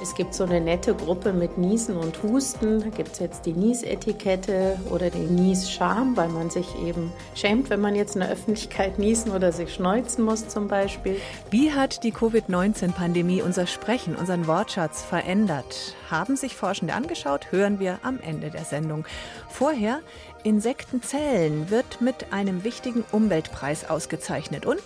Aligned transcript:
Es 0.00 0.14
gibt 0.14 0.32
so 0.32 0.44
eine 0.44 0.60
nette 0.60 0.94
Gruppe 0.94 1.32
mit 1.32 1.58
Niesen 1.58 1.96
und 1.96 2.22
Husten. 2.22 2.80
Da 2.80 2.88
gibt 2.88 3.14
es 3.14 3.18
jetzt 3.18 3.46
die 3.46 3.52
Niesetikette 3.52 4.78
oder 4.90 5.10
den 5.10 5.34
Nies-Scham, 5.34 6.16
weil 6.16 6.28
man 6.28 6.50
sich 6.50 6.68
eben 6.80 7.12
schämt, 7.34 7.68
wenn 7.68 7.80
man 7.80 7.96
jetzt 7.96 8.14
in 8.14 8.20
der 8.20 8.30
Öffentlichkeit 8.30 9.00
niesen 9.00 9.32
oder 9.32 9.50
sich 9.50 9.74
schneuzen 9.74 10.24
muss 10.24 10.46
zum 10.46 10.68
Beispiel. 10.68 11.20
Wie 11.50 11.72
hat 11.72 12.04
die 12.04 12.12
Covid-19-Pandemie 12.12 13.42
unser 13.42 13.66
Sprechen, 13.66 14.14
unseren 14.14 14.46
Wortschatz 14.46 15.02
verändert? 15.02 15.96
Haben 16.08 16.36
sich 16.36 16.54
Forschende 16.54 16.94
angeschaut? 16.94 17.50
Hören 17.50 17.80
wir 17.80 17.98
am 18.04 18.20
Ende 18.20 18.50
der 18.50 18.64
Sendung. 18.64 19.04
Vorher 19.48 19.98
Insektenzellen 20.44 21.70
wird 21.70 22.00
mit 22.00 22.32
einem 22.32 22.62
wichtigen 22.62 23.04
Umweltpreis 23.10 23.90
ausgezeichnet 23.90 24.64
und 24.64 24.80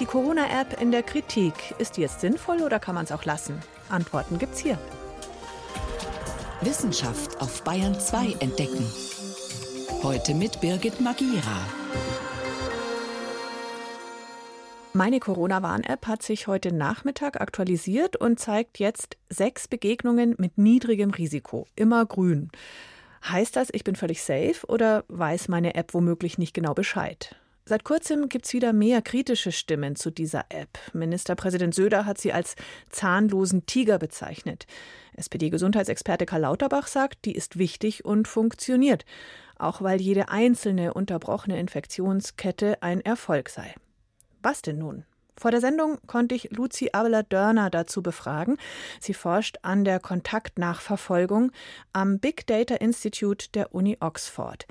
die 0.00 0.06
Corona-App 0.06 0.80
in 0.80 0.90
der 0.90 1.02
Kritik. 1.02 1.74
Ist 1.78 1.96
die 1.96 2.02
jetzt 2.02 2.20
sinnvoll 2.20 2.62
oder 2.62 2.78
kann 2.78 2.94
man 2.94 3.04
es 3.04 3.12
auch 3.12 3.24
lassen? 3.24 3.60
Antworten 3.88 4.38
gibt's 4.38 4.58
hier. 4.58 4.78
Wissenschaft 6.60 7.40
auf 7.40 7.62
Bayern 7.62 7.98
2 7.98 8.36
entdecken. 8.40 8.86
Heute 10.02 10.34
mit 10.34 10.60
Birgit 10.60 11.00
Magira. 11.00 11.66
Meine 14.92 15.20
Corona-Warn-App 15.20 16.06
hat 16.06 16.22
sich 16.22 16.46
heute 16.46 16.72
Nachmittag 16.72 17.40
aktualisiert 17.40 18.16
und 18.16 18.40
zeigt 18.40 18.78
jetzt 18.78 19.16
sechs 19.28 19.68
Begegnungen 19.68 20.34
mit 20.38 20.58
niedrigem 20.58 21.10
Risiko. 21.10 21.66
Immer 21.76 22.04
grün. 22.06 22.50
Heißt 23.28 23.56
das, 23.56 23.68
ich 23.72 23.84
bin 23.84 23.96
völlig 23.96 24.22
safe 24.22 24.66
oder 24.66 25.04
weiß 25.08 25.48
meine 25.48 25.74
App 25.74 25.94
womöglich 25.94 26.38
nicht 26.38 26.54
genau 26.54 26.74
Bescheid? 26.74 27.36
Seit 27.68 27.84
kurzem 27.84 28.30
gibt 28.30 28.46
es 28.46 28.54
wieder 28.54 28.72
mehr 28.72 29.02
kritische 29.02 29.52
Stimmen 29.52 29.94
zu 29.94 30.10
dieser 30.10 30.46
App. 30.48 30.78
Ministerpräsident 30.94 31.74
Söder 31.74 32.06
hat 32.06 32.16
sie 32.16 32.32
als 32.32 32.56
zahnlosen 32.88 33.66
Tiger 33.66 33.98
bezeichnet. 33.98 34.66
SPD-Gesundheitsexperte 35.18 36.24
Karl 36.24 36.40
Lauterbach 36.40 36.86
sagt, 36.86 37.26
die 37.26 37.34
ist 37.34 37.58
wichtig 37.58 38.06
und 38.06 38.26
funktioniert, 38.26 39.04
auch 39.58 39.82
weil 39.82 40.00
jede 40.00 40.30
einzelne 40.30 40.94
unterbrochene 40.94 41.60
Infektionskette 41.60 42.82
ein 42.82 43.02
Erfolg 43.02 43.50
sei. 43.50 43.74
Was 44.40 44.62
denn 44.62 44.78
nun? 44.78 45.04
Vor 45.36 45.50
der 45.50 45.60
Sendung 45.60 45.98
konnte 46.06 46.34
ich 46.34 46.50
Luzi 46.50 46.88
Abela-Dörner 46.94 47.68
dazu 47.68 48.02
befragen. 48.02 48.56
Sie 48.98 49.12
forscht 49.12 49.58
an 49.60 49.84
der 49.84 50.00
Kontaktnachverfolgung 50.00 51.52
am 51.92 52.18
Big 52.18 52.46
Data 52.46 52.76
Institute 52.76 53.48
der 53.52 53.74
Uni 53.74 53.98
Oxford. 54.00 54.66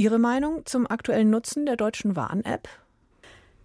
Ihre 0.00 0.18
Meinung 0.18 0.64
zum 0.64 0.86
aktuellen 0.86 1.28
Nutzen 1.28 1.66
der 1.66 1.76
deutschen 1.76 2.16
Warn-App? 2.16 2.70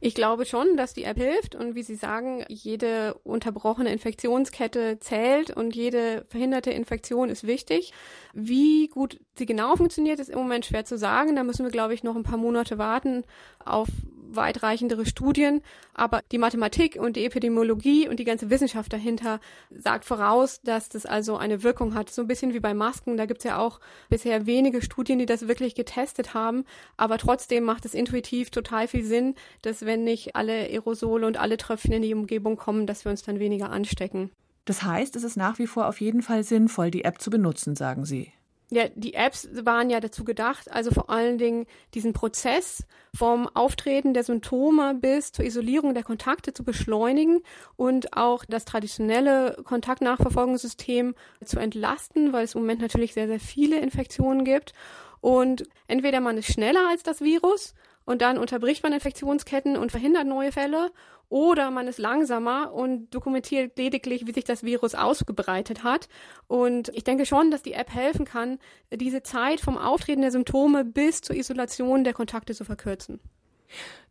Ich 0.01 0.15
glaube 0.15 0.45
schon, 0.45 0.75
dass 0.75 0.93
die 0.93 1.05
App 1.05 1.17
hilft 1.17 1.55
und 1.55 1.75
wie 1.75 1.81
Sie 1.81 1.95
sagen, 1.95 2.43
jede 2.49 3.13
unterbrochene 3.23 3.89
Infektionskette 3.89 4.99
zählt 4.99 5.49
und 5.49 5.77
jede 5.77 6.25
verhinderte 6.27 6.71
Infektion 6.71 7.29
ist 7.29 7.47
wichtig. 7.47 7.93
Wie 8.33 8.89
gut 8.89 9.17
sie 9.37 9.45
genau 9.45 9.77
funktioniert, 9.77 10.19
ist 10.19 10.29
im 10.29 10.37
Moment 10.37 10.65
schwer 10.65 10.83
zu 10.83 10.97
sagen. 10.97 11.37
Da 11.37 11.45
müssen 11.45 11.63
wir, 11.63 11.71
glaube 11.71 11.93
ich, 11.93 12.03
noch 12.03 12.17
ein 12.17 12.23
paar 12.23 12.37
Monate 12.37 12.77
warten 12.77 13.23
auf 13.63 13.87
weitreichendere 14.35 15.05
Studien, 15.05 15.61
aber 15.93 16.21
die 16.31 16.37
Mathematik 16.37 16.97
und 16.99 17.15
die 17.15 17.25
Epidemiologie 17.25 18.07
und 18.07 18.19
die 18.19 18.23
ganze 18.23 18.49
Wissenschaft 18.49 18.93
dahinter 18.93 19.39
sagt 19.71 20.05
voraus, 20.05 20.61
dass 20.63 20.89
das 20.89 21.05
also 21.05 21.37
eine 21.37 21.63
Wirkung 21.63 21.93
hat. 21.93 22.09
So 22.09 22.21
ein 22.21 22.27
bisschen 22.27 22.53
wie 22.53 22.59
bei 22.59 22.73
Masken, 22.73 23.17
da 23.17 23.25
gibt 23.25 23.39
es 23.39 23.43
ja 23.45 23.57
auch 23.57 23.79
bisher 24.09 24.45
wenige 24.45 24.81
Studien, 24.81 25.19
die 25.19 25.25
das 25.25 25.47
wirklich 25.47 25.75
getestet 25.75 26.33
haben, 26.33 26.65
aber 26.97 27.17
trotzdem 27.17 27.63
macht 27.63 27.85
es 27.85 27.93
intuitiv 27.93 28.49
total 28.49 28.87
viel 28.87 29.03
Sinn, 29.03 29.35
dass 29.61 29.85
wenn 29.85 30.03
nicht 30.03 30.35
alle 30.35 30.53
Aerosole 30.53 31.27
und 31.27 31.37
alle 31.37 31.57
Tröpfchen 31.57 31.93
in 31.93 32.01
die 32.01 32.13
Umgebung 32.13 32.57
kommen, 32.57 32.87
dass 32.87 33.05
wir 33.05 33.11
uns 33.11 33.23
dann 33.23 33.39
weniger 33.39 33.69
anstecken. 33.69 34.31
Das 34.65 34.81
heißt, 34.81 35.15
es 35.15 35.23
ist 35.23 35.37
nach 35.37 35.59
wie 35.59 35.67
vor 35.67 35.87
auf 35.87 36.01
jeden 36.01 36.23
Fall 36.23 36.43
sinnvoll, 36.43 36.89
die 36.89 37.05
App 37.05 37.21
zu 37.21 37.29
benutzen, 37.29 37.75
sagen 37.75 38.05
Sie. 38.05 38.31
Ja, 38.75 38.89
die 38.93 39.13
Apps 39.13 39.47
waren 39.63 39.89
ja 39.89 40.01
dazu 40.01 40.25
gedacht, 40.25 40.69
also 40.69 40.91
vor 40.91 41.09
allen 41.09 41.37
Dingen 41.37 41.65
diesen 41.93 42.11
Prozess 42.11 42.83
vom 43.15 43.47
Auftreten 43.47 44.13
der 44.13 44.25
Symptome 44.25 44.95
bis 44.95 45.31
zur 45.31 45.45
Isolierung 45.45 45.93
der 45.93 46.03
Kontakte 46.03 46.51
zu 46.51 46.65
beschleunigen 46.65 47.39
und 47.77 48.17
auch 48.17 48.43
das 48.43 48.65
traditionelle 48.65 49.55
Kontaktnachverfolgungssystem 49.63 51.15
zu 51.45 51.57
entlasten, 51.57 52.33
weil 52.33 52.43
es 52.43 52.53
im 52.53 52.59
Moment 52.63 52.81
natürlich 52.81 53.13
sehr, 53.13 53.27
sehr 53.27 53.39
viele 53.39 53.79
Infektionen 53.79 54.43
gibt. 54.43 54.73
Und 55.21 55.63
entweder 55.87 56.19
man 56.19 56.37
ist 56.37 56.51
schneller 56.51 56.85
als 56.89 57.01
das 57.01 57.21
Virus 57.21 57.75
und 58.05 58.21
dann 58.21 58.37
unterbricht 58.37 58.83
man 58.83 58.93
Infektionsketten 58.93 59.77
und 59.77 59.91
verhindert 59.91 60.27
neue 60.27 60.51
Fälle 60.51 60.91
oder 61.27 61.71
man 61.71 61.87
ist 61.87 61.97
langsamer 61.97 62.71
und 62.73 63.09
dokumentiert 63.09 63.77
lediglich, 63.77 64.27
wie 64.27 64.33
sich 64.33 64.43
das 64.43 64.63
Virus 64.63 64.93
ausgebreitet 64.93 65.83
hat. 65.83 66.07
Und 66.47 66.89
ich 66.89 67.03
denke 67.03 67.25
schon, 67.25 67.49
dass 67.49 67.63
die 67.63 67.73
App 67.73 67.91
helfen 67.93 68.25
kann, 68.25 68.59
diese 68.93 69.23
Zeit 69.23 69.59
vom 69.59 69.77
Auftreten 69.77 70.21
der 70.21 70.31
Symptome 70.31 70.85
bis 70.85 71.21
zur 71.21 71.35
Isolation 71.35 72.03
der 72.03 72.13
Kontakte 72.13 72.53
zu 72.53 72.63
verkürzen. 72.63 73.19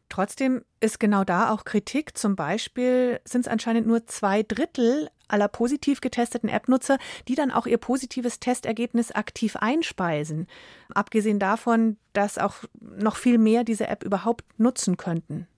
Trotzdem 0.08 0.64
ist 0.80 1.00
genau 1.00 1.24
da 1.24 1.50
auch 1.50 1.64
Kritik. 1.64 2.16
Zum 2.16 2.36
Beispiel 2.36 3.20
sind 3.24 3.42
es 3.42 3.48
anscheinend 3.48 3.86
nur 3.86 4.06
zwei 4.06 4.42
Drittel 4.42 5.08
aller 5.28 5.48
positiv 5.48 6.00
getesteten 6.00 6.48
App-Nutzer, 6.48 6.98
die 7.28 7.34
dann 7.34 7.50
auch 7.50 7.66
ihr 7.66 7.78
positives 7.78 8.40
Testergebnis 8.40 9.10
aktiv 9.10 9.56
einspeisen. 9.56 10.46
Abgesehen 10.94 11.38
davon, 11.38 11.96
dass 12.12 12.38
auch 12.38 12.56
noch 12.80 13.16
viel 13.16 13.38
mehr 13.38 13.64
diese 13.64 13.88
App 13.88 14.04
überhaupt 14.04 14.44
nutzen 14.58 14.96
könnten. 14.96 15.48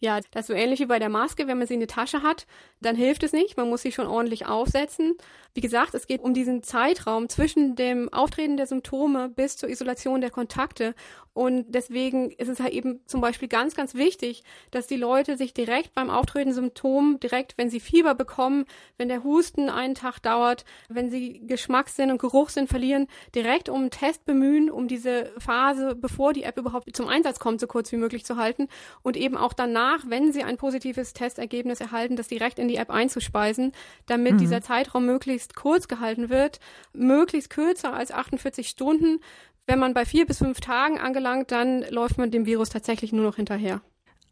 Ja, 0.00 0.20
das 0.30 0.42
ist 0.42 0.46
so 0.46 0.52
ähnlich 0.52 0.78
wie 0.80 0.86
bei 0.86 1.00
der 1.00 1.08
Maske. 1.08 1.48
Wenn 1.48 1.58
man 1.58 1.66
sie 1.66 1.74
in 1.74 1.80
der 1.80 1.88
Tasche 1.88 2.22
hat, 2.22 2.46
dann 2.80 2.94
hilft 2.94 3.24
es 3.24 3.32
nicht. 3.32 3.56
Man 3.56 3.68
muss 3.68 3.82
sie 3.82 3.90
schon 3.90 4.06
ordentlich 4.06 4.46
aufsetzen. 4.46 5.16
Wie 5.54 5.60
gesagt, 5.60 5.94
es 5.94 6.06
geht 6.06 6.20
um 6.20 6.34
diesen 6.34 6.62
Zeitraum 6.62 7.28
zwischen 7.28 7.74
dem 7.74 8.12
Auftreten 8.12 8.56
der 8.56 8.68
Symptome 8.68 9.28
bis 9.28 9.56
zur 9.56 9.68
Isolation 9.68 10.20
der 10.20 10.30
Kontakte. 10.30 10.94
Und 11.38 11.66
deswegen 11.68 12.32
ist 12.32 12.48
es 12.48 12.58
halt 12.58 12.72
eben 12.72 13.00
zum 13.06 13.20
Beispiel 13.20 13.46
ganz, 13.46 13.76
ganz 13.76 13.94
wichtig, 13.94 14.42
dass 14.72 14.88
die 14.88 14.96
Leute 14.96 15.36
sich 15.36 15.54
direkt 15.54 15.94
beim 15.94 16.10
Auftreten 16.10 16.52
Symptomen, 16.52 17.20
direkt, 17.20 17.56
wenn 17.56 17.70
sie 17.70 17.78
Fieber 17.78 18.16
bekommen, 18.16 18.64
wenn 18.96 19.08
der 19.08 19.22
Husten 19.22 19.68
einen 19.68 19.94
Tag 19.94 20.18
dauert, 20.18 20.64
wenn 20.88 21.10
sie 21.10 21.46
Geschmackssinn 21.46 22.10
und 22.10 22.18
Geruchssinn 22.18 22.66
verlieren, 22.66 23.06
direkt 23.36 23.68
um 23.68 23.82
einen 23.82 23.90
Test 23.90 24.26
bemühen, 24.26 24.68
um 24.68 24.88
diese 24.88 25.32
Phase, 25.38 25.94
bevor 25.94 26.32
die 26.32 26.42
App 26.42 26.58
überhaupt 26.58 26.94
zum 26.96 27.06
Einsatz 27.06 27.38
kommt, 27.38 27.60
so 27.60 27.68
kurz 27.68 27.92
wie 27.92 27.98
möglich 27.98 28.24
zu 28.24 28.36
halten 28.36 28.66
und 29.02 29.16
eben 29.16 29.36
auch 29.36 29.52
danach, 29.52 29.87
wenn 30.06 30.32
sie 30.32 30.42
ein 30.42 30.56
positives 30.56 31.12
Testergebnis 31.12 31.80
erhalten, 31.80 32.16
das 32.16 32.28
direkt 32.28 32.58
in 32.58 32.68
die 32.68 32.76
App 32.76 32.90
einzuspeisen, 32.90 33.72
damit 34.06 34.34
mhm. 34.34 34.38
dieser 34.38 34.62
Zeitraum 34.62 35.06
möglichst 35.06 35.54
kurz 35.54 35.88
gehalten 35.88 36.28
wird, 36.28 36.60
möglichst 36.92 37.50
kürzer 37.50 37.92
als 37.92 38.12
48 38.12 38.68
Stunden. 38.68 39.20
Wenn 39.66 39.78
man 39.78 39.94
bei 39.94 40.04
vier 40.04 40.26
bis 40.26 40.38
fünf 40.38 40.60
Tagen 40.60 40.98
angelangt, 40.98 41.50
dann 41.50 41.82
läuft 41.90 42.18
man 42.18 42.30
dem 42.30 42.46
Virus 42.46 42.70
tatsächlich 42.70 43.12
nur 43.12 43.24
noch 43.24 43.36
hinterher. 43.36 43.80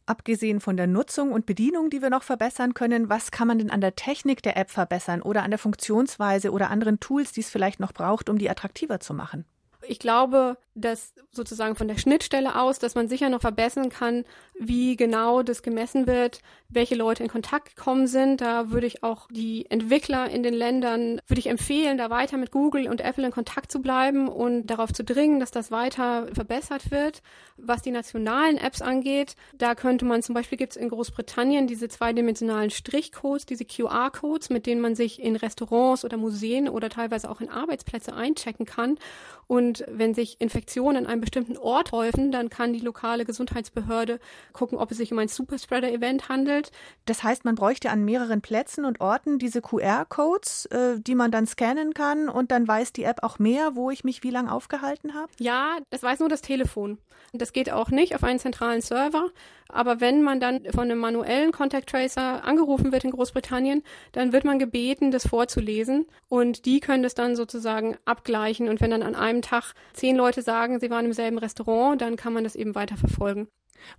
Abgesehen 0.06 0.60
von 0.60 0.76
der 0.76 0.86
Nutzung 0.86 1.32
und 1.32 1.46
Bedienung, 1.46 1.90
die 1.90 2.00
wir 2.00 2.10
noch 2.10 2.22
verbessern 2.22 2.74
können, 2.74 3.08
was 3.08 3.32
kann 3.32 3.48
man 3.48 3.58
denn 3.58 3.70
an 3.70 3.80
der 3.80 3.96
Technik 3.96 4.40
der 4.40 4.56
App 4.56 4.70
verbessern 4.70 5.20
oder 5.20 5.42
an 5.42 5.50
der 5.50 5.58
Funktionsweise 5.58 6.52
oder 6.52 6.70
anderen 6.70 7.00
Tools, 7.00 7.32
die 7.32 7.40
es 7.40 7.50
vielleicht 7.50 7.80
noch 7.80 7.92
braucht, 7.92 8.28
um 8.30 8.38
die 8.38 8.48
attraktiver 8.48 9.00
zu 9.00 9.14
machen? 9.14 9.44
Ich 9.88 9.98
glaube, 9.98 10.56
dass 10.74 11.14
sozusagen 11.30 11.74
von 11.74 11.88
der 11.88 11.96
Schnittstelle 11.96 12.60
aus, 12.60 12.78
dass 12.78 12.94
man 12.94 13.08
sicher 13.08 13.30
noch 13.30 13.40
verbessern 13.40 13.88
kann, 13.88 14.24
wie 14.58 14.96
genau 14.96 15.42
das 15.42 15.62
gemessen 15.62 16.06
wird, 16.06 16.40
welche 16.68 16.94
Leute 16.94 17.22
in 17.22 17.30
Kontakt 17.30 17.76
gekommen 17.76 18.06
sind. 18.06 18.40
Da 18.40 18.70
würde 18.70 18.86
ich 18.86 19.02
auch 19.02 19.28
die 19.30 19.70
Entwickler 19.70 20.28
in 20.28 20.42
den 20.42 20.54
Ländern, 20.54 21.20
würde 21.26 21.40
ich 21.40 21.46
empfehlen, 21.46 21.98
da 21.98 22.10
weiter 22.10 22.36
mit 22.36 22.50
Google 22.50 22.88
und 22.88 23.00
Apple 23.00 23.24
in 23.24 23.32
Kontakt 23.32 23.72
zu 23.72 23.80
bleiben 23.80 24.28
und 24.28 24.66
darauf 24.66 24.92
zu 24.92 25.04
dringen, 25.04 25.40
dass 25.40 25.50
das 25.50 25.70
weiter 25.70 26.26
verbessert 26.32 26.90
wird. 26.90 27.22
Was 27.56 27.82
die 27.82 27.90
nationalen 27.90 28.58
Apps 28.58 28.82
angeht, 28.82 29.36
da 29.56 29.74
könnte 29.74 30.04
man 30.04 30.22
zum 30.22 30.34
Beispiel 30.34 30.58
gibt 30.58 30.72
es 30.72 30.76
in 30.76 30.90
Großbritannien 30.90 31.66
diese 31.66 31.88
zweidimensionalen 31.88 32.70
Strichcodes, 32.70 33.46
diese 33.46 33.64
QR-Codes, 33.64 34.50
mit 34.50 34.66
denen 34.66 34.80
man 34.80 34.94
sich 34.94 35.22
in 35.22 35.36
Restaurants 35.36 36.04
oder 36.04 36.18
Museen 36.18 36.68
oder 36.68 36.90
teilweise 36.90 37.30
auch 37.30 37.40
in 37.40 37.48
Arbeitsplätze 37.48 38.14
einchecken 38.14 38.66
kann. 38.66 38.98
Und 39.48 39.84
wenn 39.88 40.14
sich 40.14 40.40
Infektionen 40.40 41.04
an 41.04 41.06
einem 41.06 41.20
bestimmten 41.20 41.56
Ort 41.56 41.92
häufen, 41.92 42.32
dann 42.32 42.50
kann 42.50 42.72
die 42.72 42.80
lokale 42.80 43.24
Gesundheitsbehörde 43.24 44.18
gucken, 44.52 44.78
ob 44.78 44.90
es 44.90 44.96
sich 44.96 45.12
um 45.12 45.18
ein 45.18 45.28
Superspreader-Event 45.28 46.28
handelt. 46.28 46.72
Das 47.04 47.22
heißt, 47.22 47.44
man 47.44 47.54
bräuchte 47.54 47.90
an 47.90 48.04
mehreren 48.04 48.40
Plätzen 48.40 48.84
und 48.84 49.00
Orten 49.00 49.38
diese 49.38 49.62
QR-Codes, 49.62 50.66
äh, 50.66 51.00
die 51.00 51.14
man 51.14 51.30
dann 51.30 51.46
scannen 51.46 51.94
kann 51.94 52.28
und 52.28 52.50
dann 52.50 52.66
weiß 52.66 52.92
die 52.92 53.04
App 53.04 53.22
auch 53.22 53.38
mehr, 53.38 53.76
wo 53.76 53.90
ich 53.90 54.02
mich 54.02 54.22
wie 54.22 54.30
lange 54.30 54.52
aufgehalten 54.52 55.14
habe? 55.14 55.30
Ja, 55.38 55.78
das 55.90 56.02
weiß 56.02 56.20
nur 56.20 56.28
das 56.28 56.42
Telefon. 56.42 56.98
Das 57.32 57.52
geht 57.52 57.70
auch 57.70 57.90
nicht 57.90 58.14
auf 58.14 58.24
einen 58.24 58.38
zentralen 58.38 58.80
Server. 58.80 59.30
Aber 59.68 60.00
wenn 60.00 60.22
man 60.22 60.38
dann 60.38 60.64
von 60.72 60.84
einem 60.84 60.98
manuellen 60.98 61.50
Contact 61.50 61.88
Tracer 61.88 62.44
angerufen 62.44 62.92
wird 62.92 63.04
in 63.04 63.10
Großbritannien, 63.10 63.82
dann 64.12 64.32
wird 64.32 64.44
man 64.44 64.58
gebeten, 64.58 65.10
das 65.10 65.26
vorzulesen 65.26 66.06
und 66.28 66.66
die 66.66 66.80
können 66.80 67.02
das 67.02 67.14
dann 67.14 67.34
sozusagen 67.34 67.96
abgleichen. 68.04 68.68
Und 68.68 68.80
wenn 68.80 68.90
dann 68.90 69.02
an 69.02 69.16
einem 69.16 69.35
Tag 69.42 69.72
zehn 69.94 70.16
Leute 70.16 70.42
sagen, 70.42 70.56
sagen, 70.56 70.80
sie 70.80 70.90
waren 70.90 71.06
im 71.06 71.12
selben 71.12 71.38
Restaurant, 71.38 72.00
dann 72.00 72.16
kann 72.16 72.32
man 72.32 72.44
das 72.44 72.56
eben 72.56 72.74
weiter 72.74 72.96
verfolgen. 72.96 73.48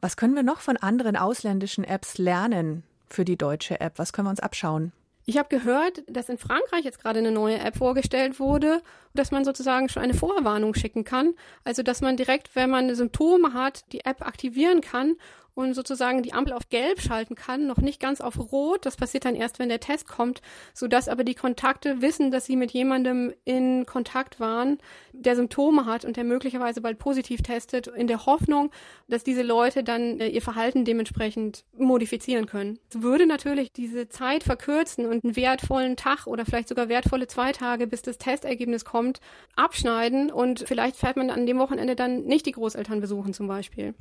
Was 0.01 0.17
können 0.17 0.35
wir 0.35 0.43
noch 0.43 0.59
von 0.59 0.77
anderen 0.77 1.15
ausländischen 1.15 1.83
Apps 1.83 2.17
lernen 2.17 2.83
für 3.07 3.25
die 3.25 3.37
deutsche 3.37 3.79
App? 3.79 3.93
Was 3.97 4.11
können 4.11 4.27
wir 4.27 4.31
uns 4.31 4.39
abschauen? 4.39 4.91
Ich 5.25 5.37
habe 5.37 5.49
gehört, 5.49 6.03
dass 6.07 6.29
in 6.29 6.37
Frankreich 6.37 6.85
jetzt 6.85 6.99
gerade 6.99 7.19
eine 7.19 7.31
neue 7.31 7.59
App 7.59 7.77
vorgestellt 7.77 8.39
wurde, 8.39 8.81
dass 9.13 9.31
man 9.31 9.43
sozusagen 9.43 9.89
schon 9.89 10.01
eine 10.01 10.13
Vorwarnung 10.13 10.73
schicken 10.73 11.03
kann. 11.03 11.33
Also 11.65 11.83
dass 11.83 12.01
man 12.01 12.15
direkt, 12.15 12.55
wenn 12.55 12.69
man 12.69 12.95
Symptome 12.95 13.53
hat, 13.53 13.83
die 13.91 14.05
App 14.05 14.25
aktivieren 14.25 14.79
kann 14.81 15.15
und 15.57 15.73
sozusagen 15.73 16.21
die 16.21 16.33
Ampel 16.33 16.53
auf 16.53 16.69
gelb 16.69 17.01
schalten 17.01 17.33
kann, 17.33 17.65
noch 17.65 17.77
nicht 17.77 17.99
ganz 17.99 18.21
auf 18.21 18.51
rot. 18.51 18.85
Das 18.85 18.95
passiert 18.95 19.25
dann 19.25 19.33
erst, 19.33 19.57
wenn 19.57 19.69
der 19.69 19.79
Test 19.79 20.07
kommt, 20.07 20.43
sodass 20.75 21.09
aber 21.09 21.23
die 21.23 21.33
Kontakte 21.33 21.99
wissen, 21.99 22.29
dass 22.29 22.45
sie 22.45 22.55
mit 22.55 22.69
jemandem 22.69 23.33
in 23.43 23.87
Kontakt 23.87 24.39
waren, 24.39 24.77
der 25.13 25.35
Symptome 25.35 25.87
hat 25.87 26.05
und 26.05 26.15
der 26.15 26.25
möglicherweise 26.25 26.79
bald 26.79 26.99
positiv 26.99 27.41
testet, 27.41 27.87
in 27.87 28.05
der 28.05 28.27
Hoffnung, 28.27 28.69
dass 29.07 29.23
diese 29.23 29.41
Leute 29.41 29.83
dann 29.83 30.19
äh, 30.19 30.27
ihr 30.27 30.43
Verhalten 30.43 30.85
dementsprechend 30.85 31.65
modifizieren 31.75 32.45
können. 32.45 32.77
Es 32.91 33.01
würde 33.01 33.25
natürlich 33.25 33.73
diese 33.73 34.09
Zeit 34.09 34.43
verkürzen 34.43 35.07
und 35.07 35.23
einen 35.23 35.35
wertvollen 35.35 35.95
Tag 35.95 36.27
oder 36.27 36.45
vielleicht 36.45 36.69
sogar 36.69 36.87
wertvolle 36.87 37.25
zwei 37.25 37.51
Tage, 37.51 37.87
bis 37.87 38.03
das 38.03 38.19
Testergebnis 38.19 38.85
kommt, 38.85 39.21
abschneiden 39.55 40.31
und 40.31 40.65
vielleicht 40.67 40.97
fährt 40.97 41.17
man 41.17 41.31
an 41.31 41.47
dem 41.47 41.57
Wochenende 41.57 41.95
dann 41.95 42.25
nicht 42.25 42.45
die 42.45 42.51
Großeltern 42.51 43.01
besuchen 43.01 43.33
zum 43.33 43.47
Beispiel. 43.47 43.95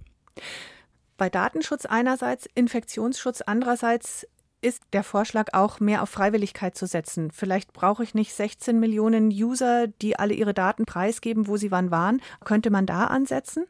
Bei 1.17 1.31
Datenschutz 1.31 1.87
einerseits, 1.87 2.47
Infektionsschutz 2.55 3.41
andererseits 3.41 4.27
ist 4.61 4.83
der 4.93 5.05
Vorschlag 5.05 5.55
auch 5.55 5.81
mehr 5.81 6.03
auf 6.03 6.11
Freiwilligkeit 6.11 6.77
zu 6.77 6.87
setzen. 6.87 7.31
Vielleicht 7.31 7.73
brauche 7.73 8.03
ich 8.03 8.15
nicht 8.15 8.35
16 8.35 8.79
Millionen 8.81 9.29
User, 9.29 9.87
die 9.87 10.19
alle 10.19 10.35
ihre 10.35 10.55
Daten 10.55 10.85
preisgeben, 10.87 11.47
wo 11.47 11.57
sie 11.57 11.71
wann 11.71 11.91
waren. 11.91 12.21
Könnte 12.45 12.71
man 12.71 12.87
da 12.87 13.05
ansetzen? 13.05 13.67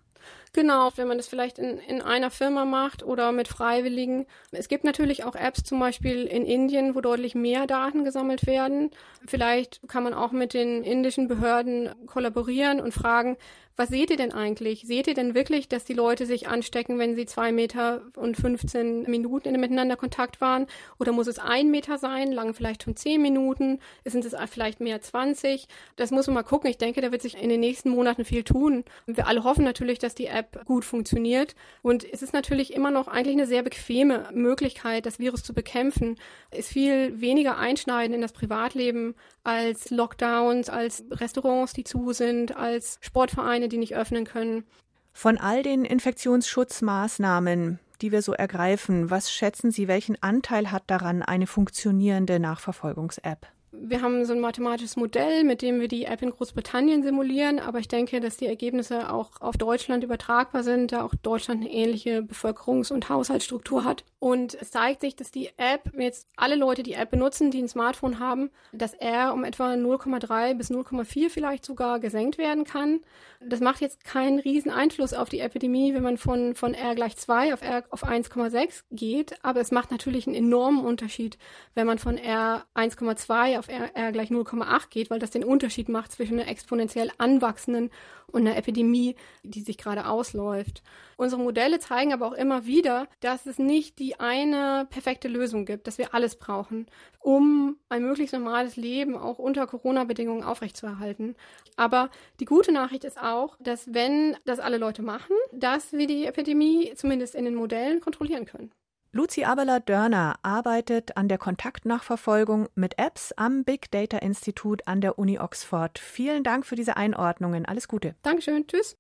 Genau, 0.57 0.91
wenn 0.97 1.07
man 1.07 1.19
das 1.19 1.29
vielleicht 1.29 1.59
in, 1.59 1.77
in 1.77 2.01
einer 2.01 2.31
Firma 2.31 2.65
macht 2.65 3.03
oder 3.03 3.31
mit 3.31 3.47
Freiwilligen. 3.47 4.25
Es 4.53 4.69
gibt 4.69 4.85
natürlich 4.85 5.23
auch 5.23 5.35
Apps 5.35 5.65
zum 5.65 5.79
Beispiel 5.79 6.25
in 6.25 6.47
Indien, 6.47 6.95
wo 6.95 7.03
deutlich 7.03 7.35
mehr 7.35 7.67
Daten 7.67 8.05
gesammelt 8.05 8.47
werden. 8.47 8.91
Vielleicht 9.27 9.87
kann 9.87 10.03
man 10.03 10.15
auch 10.15 10.33
mit 10.33 10.55
den 10.55 10.83
indischen 10.83 11.29
Behörden 11.29 11.91
kollaborieren 12.07 12.81
und 12.81 12.95
fragen, 12.95 13.37
was 13.79 13.91
seht 13.91 14.09
ihr 14.09 14.17
denn 14.17 14.33
eigentlich? 14.33 14.85
Seht 14.87 15.07
ihr 15.07 15.13
denn 15.13 15.35
wirklich, 15.35 15.69
dass 15.69 15.85
die 15.85 15.93
Leute 15.93 16.25
sich 16.25 16.49
anstecken, 16.49 16.99
wenn 16.99 17.15
sie 17.15 17.27
zwei 17.27 17.53
Meter 17.53 18.01
und 18.17 18.35
15 18.35 19.03
Minuten 19.03 19.55
in 19.55 19.61
miteinander 19.61 19.97
Kontakt 19.97 20.41
waren? 20.41 20.67
Oder 20.99 21.13
muss 21.13 21.27
es 21.27 21.39
ein 21.39 21.71
Meter 21.71 21.99
sein, 21.99 22.33
lang 22.33 22.55
vielleicht 22.55 22.85
schon 22.85 22.97
zehn 22.97 23.21
Minuten? 23.21 23.81
Sind 24.05 24.25
es 24.25 24.35
vielleicht 24.51 24.81
mehr 24.81 25.03
20? 25.03 25.69
Das 25.97 26.11
muss 26.11 26.27
man 26.27 26.35
mal 26.35 26.43
gucken. 26.43 26.71
Ich 26.71 26.79
denke, 26.79 27.03
da 27.03 27.13
wird 27.13 27.21
sich 27.21 27.37
in 27.37 27.51
den 27.51 27.61
nächsten 27.61 27.91
Monaten 27.91 28.25
viel 28.25 28.45
tun. 28.45 28.83
Wir 29.05 29.27
alle 29.27 29.45
hoffen 29.45 29.65
natürlich, 29.65 29.99
dass 29.99 30.15
die 30.15 30.27
App 30.27 30.46
gut 30.65 30.85
funktioniert. 30.85 31.55
Und 31.83 32.05
es 32.11 32.23
ist 32.23 32.33
natürlich 32.33 32.73
immer 32.73 32.91
noch 32.91 33.09
eigentlich 33.09 33.37
eine 33.37 33.47
sehr 33.47 33.63
bequeme 33.63 34.29
Möglichkeit, 34.33 35.07
das 35.07 35.19
Virus 35.19 35.43
zu 35.43 35.55
bekämpfen. 35.55 36.17
Es 36.51 36.61
ist 36.61 36.69
viel 36.69 37.21
weniger 37.21 37.59
einschneiden 37.59 38.15
in 38.15 38.21
das 38.21 38.33
Privatleben 38.33 39.15
als 39.45 39.91
Lockdowns, 39.91 40.69
als 40.69 41.05
Restaurants, 41.11 41.73
die 41.73 41.85
zu 41.85 42.13
sind, 42.13 42.57
als 42.57 42.99
Sportvereine, 43.01 43.69
die 43.69 43.79
nicht 43.79 43.97
öffnen 43.97 44.25
können. 44.25 44.65
Von 45.13 45.39
all 45.39 45.63
den 45.63 45.85
Infektionsschutzmaßnahmen, 45.85 47.79
die 48.03 48.13
wir 48.13 48.23
so 48.23 48.33
ergreifen, 48.33 49.11
was 49.11 49.33
schätzen 49.33 49.71
Sie, 49.71 49.89
welchen 49.89 50.23
Anteil 50.23 50.71
hat 50.71 50.85
daran 50.89 51.23
eine 51.23 51.47
funktionierende 51.47 52.39
Nachverfolgungs-App? 52.39 53.47
Wir 53.79 54.03
haben 54.03 54.25
so 54.25 54.33
ein 54.33 54.41
mathematisches 54.41 54.97
Modell, 54.97 55.45
mit 55.45 55.63
dem 55.63 55.81
wir 55.81 55.89
die 55.89 56.05
App 56.05 56.23
in 56.23 56.31
Großbritannien 56.31 57.03
simulieren, 57.03 57.59
aber 57.59 57.79
ich 57.79 57.89
denke, 57.89 58.21
dass 58.21 58.37
die 58.37 58.47
Ergebnisse 58.47 59.13
auch 59.13 59.41
auf 59.41 59.57
Deutschland 59.57 60.03
übertragbar 60.03 60.63
sind, 60.63 60.93
da 60.93 61.05
auch 61.05 61.15
Deutschland 61.15 61.63
eine 61.63 61.73
ähnliche 61.73 62.21
Bevölkerungs- 62.21 62.93
und 62.93 63.09
Haushaltsstruktur 63.09 63.85
hat. 63.85 64.05
Und 64.19 64.55
es 64.55 64.71
zeigt 64.71 65.03
sich, 65.03 65.15
dass 65.15 65.31
die 65.31 65.51
App, 65.57 65.93
jetzt 65.97 66.27
alle 66.37 66.57
Leute 66.57 66.83
die 66.83 66.95
App 66.95 67.11
benutzen, 67.11 67.51
die 67.51 67.63
ein 67.63 67.69
Smartphone 67.69 68.19
haben, 68.19 68.51
dass 68.73 68.95
R 68.95 69.33
um 69.35 69.45
etwa 69.45 69.75
0,3 69.75 70.55
bis 70.55 70.71
0,4 70.71 71.31
vielleicht 71.31 71.65
sogar 71.65 72.01
gesenkt 72.01 72.39
werden 72.39 72.65
kann. 72.65 73.01
Das 73.41 73.61
macht 73.61 73.81
jetzt 73.81 74.05
keinen 74.05 74.39
riesen 74.39 74.71
Einfluss 74.71 75.13
auf 75.13 75.29
die 75.29 75.41
Epidemie, 75.41 75.95
wenn 75.95 76.03
man 76.03 76.17
von, 76.17 76.55
von 76.55 76.75
R 76.75 76.95
gleich 76.95 77.17
2 77.17 77.55
auf 77.55 77.63
R 77.63 77.85
auf 77.91 78.05
1,6 78.05 78.85
geht, 78.91 79.45
aber 79.45 79.61
es 79.61 79.71
macht 79.71 79.91
natürlich 79.91 80.27
einen 80.27 80.37
enormen 80.37 80.85
Unterschied, 80.85 81.39
wenn 81.75 81.87
man 81.87 81.99
von 81.99 82.17
R 82.17 82.65
1,2 82.75 83.59
auf 83.59 83.66
R, 83.69 83.95
R 83.95 84.13
gleich 84.13 84.31
0,8 84.31 84.91
geht, 84.91 85.11
weil 85.11 85.19
das 85.19 85.31
den 85.31 85.45
Unterschied 85.45 85.89
macht 85.89 86.13
zwischen 86.13 86.39
einer 86.39 86.49
exponentiell 86.49 87.11
anwachsenden 87.19 87.91
und 88.27 88.47
einer 88.47 88.57
Epidemie, 88.57 89.17
die 89.43 89.63
sich 89.63 89.79
gerade 89.79 90.07
ausläuft. 90.07 90.83
Unsere 91.17 91.41
Modelle 91.41 91.79
zeigen 91.79 92.13
aber 92.13 92.27
auch 92.27 92.33
immer 92.33 92.67
wieder, 92.67 93.09
dass 93.21 93.47
es 93.47 93.59
nicht 93.59 93.99
die 93.99 94.21
eine 94.21 94.87
perfekte 94.91 95.29
Lösung 95.29 95.65
gibt, 95.65 95.87
dass 95.87 95.99
wir 95.99 96.15
alles 96.15 96.37
brauchen, 96.37 96.87
um 97.21 97.77
ein 97.89 98.03
möglichst 98.03 98.35
normales 98.35 98.77
Leben 98.77 99.17
auch 99.17 99.39
unter 99.39 99.67
Corona-Bedingungen 99.67 100.43
aufrechtzuerhalten. 100.43 101.37
Aber 101.77 102.11
die 102.41 102.45
gute 102.45 102.73
Nachricht 102.73 103.05
ist 103.05 103.21
auch, 103.21 103.57
dass 103.61 103.93
wenn 103.95 104.37
das 104.45 104.59
alle 104.59 104.79
Leute 104.79 105.03
machen, 105.03 105.37
dass 105.53 105.93
wir 105.93 106.07
die 106.07 106.27
Epidemie 106.27 106.93
zumindest 106.95 107.35
in 107.35 107.45
den 107.45 107.55
Modellen 107.55 108.01
kontrollieren 108.01 108.45
können. 108.45 108.71
Luzi 109.17 109.45
Abeler-Dörner 109.45 110.35
arbeitet 110.43 111.17
an 111.17 111.27
der 111.27 111.39
Kontaktnachverfolgung 111.39 112.69
mit 112.75 112.99
Apps 112.99 113.33
am 113.33 113.65
Big 113.65 113.91
Data 113.91 114.19
Institut 114.19 114.87
an 114.87 115.01
der 115.01 115.19
Uni 115.19 115.39
Oxford. 115.39 115.99
Vielen 115.99 116.45
Dank 116.45 116.67
für 116.67 116.77
diese 116.77 116.99
Einordnungen. 116.99 117.65
Alles 117.65 117.89
Gute. 117.89 118.15
Dankeschön. 118.21 118.67
Tschüss. 118.67 118.95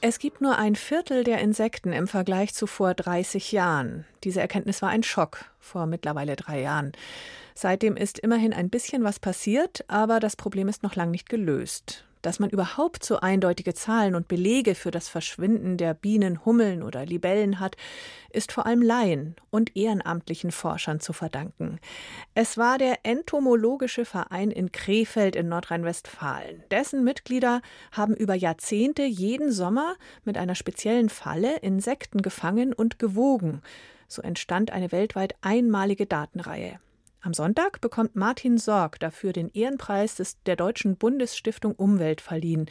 Es 0.00 0.20
gibt 0.20 0.40
nur 0.40 0.56
ein 0.58 0.76
Viertel 0.76 1.24
der 1.24 1.40
Insekten 1.40 1.92
im 1.92 2.06
Vergleich 2.06 2.54
zu 2.54 2.68
vor 2.68 2.94
30 2.94 3.50
Jahren. 3.50 4.06
Diese 4.22 4.40
Erkenntnis 4.40 4.80
war 4.80 4.90
ein 4.90 5.02
Schock 5.02 5.46
vor 5.58 5.86
mittlerweile 5.86 6.36
drei 6.36 6.60
Jahren. 6.60 6.92
Seitdem 7.58 7.96
ist 7.96 8.18
immerhin 8.18 8.52
ein 8.52 8.68
bisschen 8.68 9.02
was 9.02 9.18
passiert, 9.18 9.82
aber 9.88 10.20
das 10.20 10.36
Problem 10.36 10.68
ist 10.68 10.82
noch 10.82 10.94
lange 10.94 11.12
nicht 11.12 11.30
gelöst. 11.30 12.04
Dass 12.20 12.38
man 12.38 12.50
überhaupt 12.50 13.02
so 13.02 13.20
eindeutige 13.20 13.72
Zahlen 13.72 14.14
und 14.14 14.28
Belege 14.28 14.74
für 14.74 14.90
das 14.90 15.08
Verschwinden 15.08 15.78
der 15.78 15.94
Bienen, 15.94 16.44
Hummeln 16.44 16.82
oder 16.82 17.06
Libellen 17.06 17.58
hat, 17.58 17.78
ist 18.30 18.52
vor 18.52 18.66
allem 18.66 18.82
Laien 18.82 19.36
und 19.48 19.74
ehrenamtlichen 19.74 20.50
Forschern 20.50 21.00
zu 21.00 21.14
verdanken. 21.14 21.78
Es 22.34 22.58
war 22.58 22.76
der 22.76 22.98
Entomologische 23.04 24.04
Verein 24.04 24.50
in 24.50 24.70
Krefeld 24.70 25.34
in 25.34 25.48
Nordrhein-Westfalen. 25.48 26.62
Dessen 26.70 27.04
Mitglieder 27.04 27.62
haben 27.90 28.14
über 28.14 28.34
Jahrzehnte 28.34 29.04
jeden 29.04 29.50
Sommer 29.50 29.94
mit 30.26 30.36
einer 30.36 30.56
speziellen 30.56 31.08
Falle 31.08 31.56
Insekten 31.60 32.20
gefangen 32.20 32.74
und 32.74 32.98
gewogen. 32.98 33.62
So 34.08 34.20
entstand 34.20 34.72
eine 34.72 34.92
weltweit 34.92 35.36
einmalige 35.40 36.04
Datenreihe. 36.04 36.80
Am 37.26 37.34
Sonntag 37.34 37.80
bekommt 37.80 38.14
Martin 38.14 38.56
Sorg 38.56 39.00
dafür 39.00 39.32
den 39.32 39.48
Ehrenpreis 39.48 40.14
des, 40.14 40.40
der 40.44 40.54
Deutschen 40.54 40.96
Bundesstiftung 40.96 41.74
Umwelt 41.74 42.20
verliehen. 42.20 42.66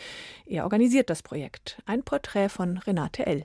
Er 0.46 0.64
organisiert 0.64 1.10
das 1.10 1.24
Projekt. 1.24 1.82
Ein 1.86 2.04
Porträt 2.04 2.48
von 2.48 2.78
Renate 2.78 3.26
L. 3.26 3.44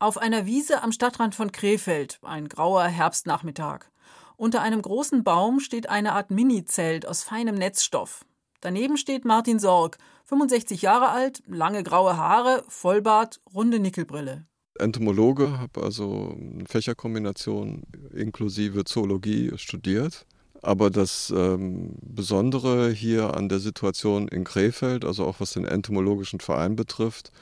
Auf 0.00 0.18
einer 0.18 0.46
Wiese 0.46 0.82
am 0.82 0.90
Stadtrand 0.90 1.36
von 1.36 1.52
Krefeld, 1.52 2.18
ein 2.22 2.48
grauer 2.48 2.82
Herbstnachmittag. 2.86 3.84
Unter 4.36 4.62
einem 4.62 4.82
großen 4.82 5.22
Baum 5.22 5.60
steht 5.60 5.88
eine 5.88 6.14
Art 6.14 6.32
Mini-Zelt 6.32 7.06
aus 7.06 7.22
feinem 7.22 7.54
Netzstoff. 7.54 8.24
Daneben 8.62 8.96
steht 8.96 9.24
Martin 9.24 9.60
Sorg, 9.60 9.98
65 10.24 10.82
Jahre 10.82 11.10
alt, 11.10 11.40
lange 11.46 11.84
graue 11.84 12.16
Haare, 12.16 12.64
Vollbart, 12.66 13.40
runde 13.54 13.78
Nickelbrille. 13.78 14.44
Entomologe, 14.78 15.58
habe 15.58 15.82
also 15.82 16.36
eine 16.36 16.66
Fächerkombination 16.66 17.82
inklusive 18.12 18.84
Zoologie 18.84 19.52
studiert. 19.56 20.26
Aber 20.62 20.90
das 20.90 21.32
ähm, 21.36 21.90
Besondere 22.00 22.90
hier 22.90 23.34
an 23.34 23.48
der 23.48 23.58
Situation 23.58 24.28
in 24.28 24.44
Krefeld, 24.44 25.04
also 25.04 25.26
auch 25.26 25.40
was 25.40 25.52
den 25.52 25.66
entomologischen 25.66 26.40
Verein 26.40 26.74
betrifft, 26.74 27.32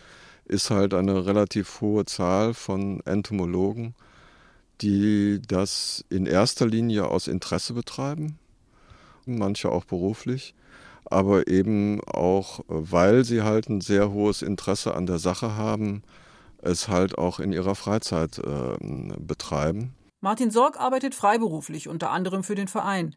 ist 0.44 0.70
halt 0.70 0.92
eine 0.92 1.24
relativ 1.24 1.80
hohe 1.80 2.04
Zahl 2.04 2.52
von 2.52 3.00
Entomologen, 3.06 3.94
die 4.80 5.40
das 5.46 6.04
in 6.10 6.26
erster 6.26 6.66
Linie 6.66 7.06
aus 7.06 7.28
Interesse 7.28 7.74
betreiben, 7.74 8.38
manche 9.24 9.70
auch 9.70 9.84
beruflich, 9.84 10.54
aber 11.04 11.46
eben 11.46 12.00
auch, 12.02 12.60
weil 12.66 13.24
sie 13.24 13.42
halt 13.42 13.68
ein 13.68 13.80
sehr 13.80 14.10
hohes 14.10 14.42
Interesse 14.42 14.94
an 14.94 15.06
der 15.06 15.18
Sache 15.18 15.54
haben, 15.54 16.02
es 16.62 16.88
halt 16.88 17.18
auch 17.18 17.40
in 17.40 17.52
ihrer 17.52 17.74
Freizeit 17.74 18.38
äh, 18.38 18.76
betreiben. 19.18 19.94
Martin 20.20 20.50
Sorg 20.50 20.78
arbeitet 20.78 21.14
freiberuflich, 21.14 21.88
unter 21.88 22.10
anderem 22.10 22.44
für 22.44 22.54
den 22.54 22.68
Verein. 22.68 23.14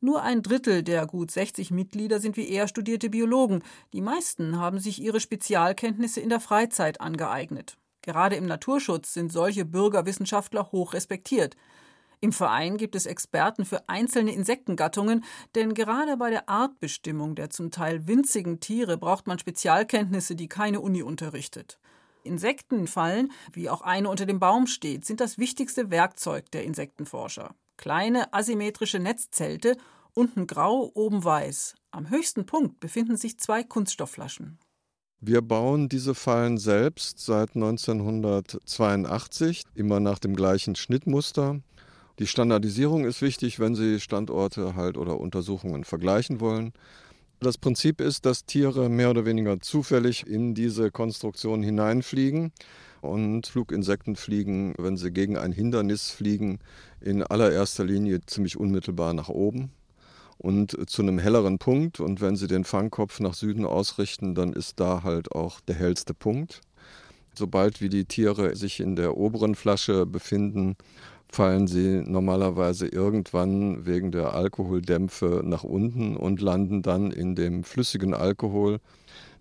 Nur 0.00 0.22
ein 0.22 0.42
Drittel 0.42 0.82
der 0.82 1.06
gut 1.06 1.30
60 1.30 1.70
Mitglieder 1.70 2.20
sind 2.20 2.36
wie 2.36 2.48
er 2.48 2.68
studierte 2.68 3.10
Biologen. 3.10 3.62
Die 3.92 4.00
meisten 4.00 4.58
haben 4.58 4.78
sich 4.78 5.02
ihre 5.02 5.20
Spezialkenntnisse 5.20 6.20
in 6.20 6.28
der 6.28 6.40
Freizeit 6.40 7.00
angeeignet. 7.00 7.76
Gerade 8.02 8.36
im 8.36 8.46
Naturschutz 8.46 9.12
sind 9.14 9.32
solche 9.32 9.64
Bürgerwissenschaftler 9.64 10.70
hoch 10.72 10.92
respektiert. 10.92 11.56
Im 12.20 12.32
Verein 12.32 12.76
gibt 12.76 12.94
es 12.94 13.04
Experten 13.04 13.64
für 13.64 13.88
einzelne 13.88 14.32
Insektengattungen, 14.32 15.24
denn 15.54 15.74
gerade 15.74 16.16
bei 16.16 16.30
der 16.30 16.48
Artbestimmung 16.48 17.34
der 17.34 17.50
zum 17.50 17.70
Teil 17.70 18.06
winzigen 18.06 18.60
Tiere 18.60 18.96
braucht 18.96 19.26
man 19.26 19.38
Spezialkenntnisse, 19.38 20.36
die 20.36 20.48
keine 20.48 20.80
Uni 20.80 21.02
unterrichtet. 21.02 21.78
Insektenfallen, 22.26 23.32
wie 23.52 23.70
auch 23.70 23.82
eine 23.82 24.10
unter 24.10 24.26
dem 24.26 24.40
Baum 24.40 24.66
steht, 24.66 25.04
sind 25.04 25.20
das 25.20 25.38
wichtigste 25.38 25.90
Werkzeug 25.90 26.50
der 26.50 26.64
Insektenforscher. 26.64 27.54
Kleine 27.76 28.32
asymmetrische 28.32 28.98
Netzzelte, 28.98 29.76
unten 30.12 30.46
grau, 30.46 30.90
oben 30.94 31.24
weiß. 31.24 31.74
Am 31.90 32.10
höchsten 32.10 32.46
Punkt 32.46 32.80
befinden 32.80 33.16
sich 33.16 33.38
zwei 33.38 33.62
Kunststoffflaschen. 33.62 34.58
Wir 35.20 35.40
bauen 35.40 35.88
diese 35.88 36.14
Fallen 36.14 36.58
selbst 36.58 37.20
seit 37.20 37.56
1982, 37.56 39.62
immer 39.74 39.98
nach 39.98 40.18
dem 40.18 40.36
gleichen 40.36 40.76
Schnittmuster. 40.76 41.60
Die 42.18 42.26
Standardisierung 42.26 43.04
ist 43.04 43.22
wichtig, 43.22 43.58
wenn 43.58 43.74
Sie 43.74 44.00
Standorte 44.00 44.74
halt 44.74 44.96
oder 44.96 45.18
Untersuchungen 45.18 45.84
vergleichen 45.84 46.40
wollen. 46.40 46.72
Das 47.40 47.58
Prinzip 47.58 48.00
ist, 48.00 48.24
dass 48.24 48.46
Tiere 48.46 48.88
mehr 48.88 49.10
oder 49.10 49.26
weniger 49.26 49.60
zufällig 49.60 50.26
in 50.26 50.54
diese 50.54 50.90
Konstruktion 50.90 51.62
hineinfliegen 51.62 52.52
und 53.02 53.46
Fluginsekten 53.46 54.16
fliegen, 54.16 54.74
wenn 54.78 54.96
sie 54.96 55.12
gegen 55.12 55.36
ein 55.36 55.52
Hindernis 55.52 56.10
fliegen, 56.10 56.60
in 57.00 57.22
allererster 57.22 57.84
Linie 57.84 58.20
ziemlich 58.24 58.56
unmittelbar 58.56 59.12
nach 59.12 59.28
oben 59.28 59.70
und 60.38 60.88
zu 60.88 61.02
einem 61.02 61.18
helleren 61.18 61.58
Punkt. 61.58 62.00
Und 62.00 62.20
wenn 62.20 62.36
Sie 62.36 62.46
den 62.46 62.64
Fangkopf 62.64 63.20
nach 63.20 63.34
Süden 63.34 63.64
ausrichten, 63.64 64.34
dann 64.34 64.52
ist 64.52 64.80
da 64.80 65.02
halt 65.02 65.32
auch 65.32 65.60
der 65.60 65.76
hellste 65.76 66.14
Punkt. 66.14 66.60
Sobald 67.34 67.80
wie 67.82 67.90
die 67.90 68.06
Tiere 68.06 68.56
sich 68.56 68.80
in 68.80 68.96
der 68.96 69.16
oberen 69.16 69.54
Flasche 69.54 70.06
befinden, 70.06 70.76
fallen 71.30 71.66
sie 71.66 72.02
normalerweise 72.06 72.86
irgendwann 72.86 73.86
wegen 73.86 74.12
der 74.12 74.34
Alkoholdämpfe 74.34 75.42
nach 75.44 75.64
unten 75.64 76.16
und 76.16 76.40
landen 76.40 76.82
dann 76.82 77.10
in 77.10 77.34
dem 77.34 77.64
flüssigen 77.64 78.14
Alkohol 78.14 78.80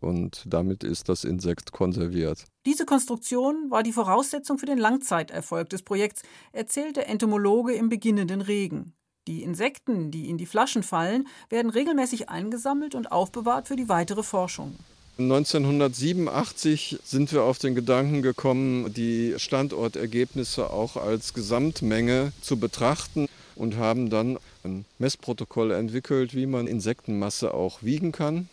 und 0.01 0.43
damit 0.47 0.83
ist 0.83 1.09
das 1.09 1.23
Insekt 1.23 1.71
konserviert. 1.71 2.45
Diese 2.65 2.85
Konstruktion 2.85 3.69
war 3.69 3.83
die 3.83 3.93
Voraussetzung 3.93 4.57
für 4.57 4.65
den 4.65 4.77
Langzeiterfolg 4.77 5.69
des 5.69 5.83
Projekts, 5.83 6.21
erzählt 6.51 6.97
der 6.97 7.09
Entomologe 7.09 7.73
im 7.73 7.89
beginnenden 7.89 8.41
Regen. 8.41 8.93
Die 9.27 9.41
Insekten, 9.41 10.11
die 10.11 10.29
in 10.29 10.37
die 10.37 10.45
Flaschen 10.45 10.83
fallen, 10.83 11.27
werden 11.49 11.71
regelmäßig 11.71 12.29
eingesammelt 12.29 12.93
und 12.93 13.11
aufbewahrt 13.11 13.67
für 13.67 13.75
die 13.75 13.89
weitere 13.89 14.21
Forschung. 14.21 14.75
1987 15.17 16.99
sind 17.05 17.31
wir 17.31 17.43
auf 17.43 17.57
den 17.57 17.73
Gedanken 17.73 18.21
gekommen, 18.21 18.93
die 18.93 19.35
Standortergebnisse 19.37 20.69
auch 20.69 20.97
als 20.97 21.33
Gesamtmenge 21.33 22.33
zu 22.41 22.57
betrachten 22.57 23.27
und 23.55 23.77
haben 23.77 24.09
dann 24.09 24.37
ein 24.65 24.83
Messprotokoll 24.99 25.71
entwickelt, 25.71 26.35
wie 26.35 26.45
man 26.45 26.67
Insektenmasse 26.67 27.53
auch 27.53 27.81
wiegen 27.81 28.11
kann. 28.11 28.49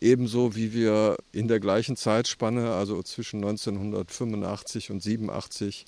Ebenso 0.00 0.56
wie 0.56 0.72
wir 0.72 1.18
in 1.32 1.48
der 1.48 1.60
gleichen 1.60 1.96
Zeitspanne, 1.96 2.72
also 2.72 3.02
zwischen 3.02 3.44
1985 3.44 4.90
und 4.90 5.02
87, 5.02 5.84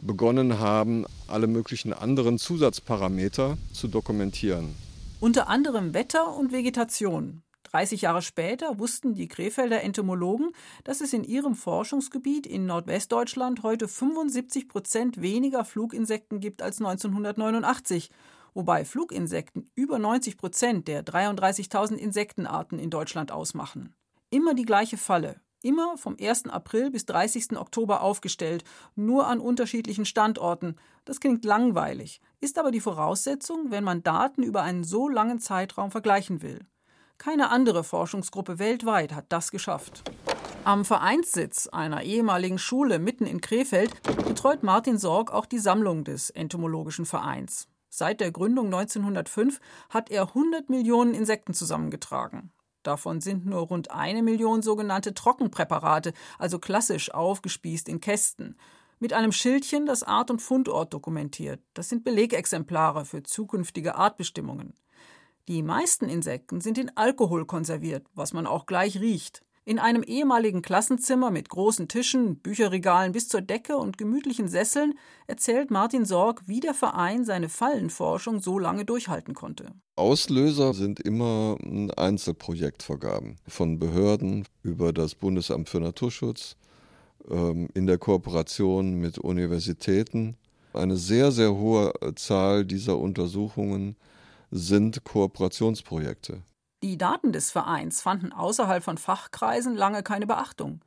begonnen 0.00 0.60
haben, 0.60 1.04
alle 1.26 1.48
möglichen 1.48 1.92
anderen 1.92 2.38
Zusatzparameter 2.38 3.58
zu 3.72 3.88
dokumentieren. 3.88 4.76
Unter 5.18 5.48
anderem 5.48 5.94
Wetter 5.94 6.36
und 6.36 6.52
Vegetation. 6.52 7.42
30 7.76 8.00
Jahre 8.00 8.22
später 8.22 8.78
wussten 8.78 9.12
die 9.12 9.28
Krefelder 9.28 9.82
Entomologen, 9.82 10.52
dass 10.84 11.02
es 11.02 11.12
in 11.12 11.24
ihrem 11.24 11.54
Forschungsgebiet 11.54 12.46
in 12.46 12.64
Nordwestdeutschland 12.64 13.62
heute 13.62 13.86
75 13.86 14.66
Prozent 14.66 15.20
weniger 15.20 15.62
Fluginsekten 15.62 16.40
gibt 16.40 16.62
als 16.62 16.78
1989, 16.78 18.10
wobei 18.54 18.86
Fluginsekten 18.86 19.68
über 19.74 19.98
90 19.98 20.38
Prozent 20.38 20.88
der 20.88 21.04
33.000 21.04 21.96
Insektenarten 21.96 22.78
in 22.78 22.88
Deutschland 22.88 23.30
ausmachen. 23.30 23.94
Immer 24.30 24.54
die 24.54 24.64
gleiche 24.64 24.96
Falle 24.96 25.36
immer 25.62 25.98
vom 25.98 26.16
1. 26.18 26.46
April 26.46 26.90
bis 26.90 27.04
30. 27.06 27.58
Oktober 27.58 28.00
aufgestellt, 28.00 28.64
nur 28.94 29.26
an 29.26 29.40
unterschiedlichen 29.40 30.04
Standorten. 30.04 30.76
Das 31.04 31.18
klingt 31.18 31.44
langweilig, 31.44 32.20
ist 32.40 32.58
aber 32.58 32.70
die 32.70 32.80
Voraussetzung, 32.80 33.70
wenn 33.70 33.82
man 33.82 34.04
Daten 34.04 34.44
über 34.44 34.62
einen 34.62 34.84
so 34.84 35.08
langen 35.08 35.40
Zeitraum 35.40 35.90
vergleichen 35.90 36.40
will. 36.40 36.64
Keine 37.18 37.50
andere 37.50 37.84
Forschungsgruppe 37.84 38.58
weltweit 38.58 39.14
hat 39.14 39.26
das 39.30 39.50
geschafft. 39.50 40.02
Am 40.64 40.84
Vereinssitz 40.84 41.68
einer 41.68 42.02
ehemaligen 42.02 42.58
Schule 42.58 42.98
mitten 42.98 43.24
in 43.24 43.40
Krefeld 43.40 44.02
betreut 44.26 44.62
Martin 44.62 44.98
Sorg 44.98 45.32
auch 45.32 45.46
die 45.46 45.58
Sammlung 45.58 46.04
des 46.04 46.30
Entomologischen 46.30 47.06
Vereins. 47.06 47.68
Seit 47.88 48.20
der 48.20 48.32
Gründung 48.32 48.66
1905 48.66 49.60
hat 49.90 50.10
er 50.10 50.28
100 50.28 50.68
Millionen 50.68 51.14
Insekten 51.14 51.54
zusammengetragen. 51.54 52.50
Davon 52.82 53.20
sind 53.20 53.46
nur 53.46 53.62
rund 53.62 53.90
eine 53.90 54.22
Million 54.22 54.62
sogenannte 54.62 55.14
Trockenpräparate, 55.14 56.12
also 56.38 56.58
klassisch 56.58 57.12
aufgespießt 57.12 57.88
in 57.88 58.00
Kästen, 58.00 58.56
mit 58.98 59.12
einem 59.12 59.32
Schildchen, 59.32 59.86
das 59.86 60.02
Art 60.02 60.30
und 60.30 60.40
Fundort 60.40 60.94
dokumentiert. 60.94 61.60
Das 61.74 61.88
sind 61.88 62.04
Belegexemplare 62.04 63.04
für 63.04 63.22
zukünftige 63.22 63.94
Artbestimmungen. 63.96 64.74
Die 65.48 65.62
meisten 65.62 66.08
Insekten 66.08 66.60
sind 66.60 66.76
in 66.76 66.90
Alkohol 66.96 67.46
konserviert, 67.46 68.04
was 68.14 68.32
man 68.32 68.48
auch 68.48 68.66
gleich 68.66 69.00
riecht. 69.00 69.42
In 69.64 69.78
einem 69.78 70.02
ehemaligen 70.02 70.60
Klassenzimmer 70.60 71.30
mit 71.30 71.48
großen 71.48 71.86
Tischen, 71.86 72.40
Bücherregalen 72.40 73.12
bis 73.12 73.28
zur 73.28 73.42
Decke 73.42 73.76
und 73.76 73.96
gemütlichen 73.96 74.48
Sesseln 74.48 74.94
erzählt 75.28 75.70
Martin 75.70 76.04
Sorg, 76.04 76.42
wie 76.46 76.58
der 76.58 76.74
Verein 76.74 77.24
seine 77.24 77.48
Fallenforschung 77.48 78.40
so 78.40 78.58
lange 78.58 78.84
durchhalten 78.84 79.34
konnte. 79.34 79.72
Auslöser 79.94 80.74
sind 80.74 80.98
immer 80.98 81.56
Einzelprojektvergaben 81.96 83.36
von 83.46 83.78
Behörden 83.78 84.46
über 84.64 84.92
das 84.92 85.14
Bundesamt 85.14 85.68
für 85.68 85.80
Naturschutz 85.80 86.56
ähm, 87.30 87.68
in 87.74 87.86
der 87.86 87.98
Kooperation 87.98 88.94
mit 88.94 89.18
Universitäten. 89.18 90.36
Eine 90.72 90.96
sehr, 90.96 91.30
sehr 91.30 91.54
hohe 91.54 91.92
Zahl 92.16 92.64
dieser 92.64 92.98
Untersuchungen 92.98 93.96
sind 94.50 95.04
Kooperationsprojekte. 95.04 96.42
Die 96.82 96.98
Daten 96.98 97.32
des 97.32 97.50
Vereins 97.50 98.02
fanden 98.02 98.32
außerhalb 98.32 98.82
von 98.84 98.98
Fachkreisen 98.98 99.76
lange 99.76 100.02
keine 100.02 100.26
Beachtung. 100.26 100.80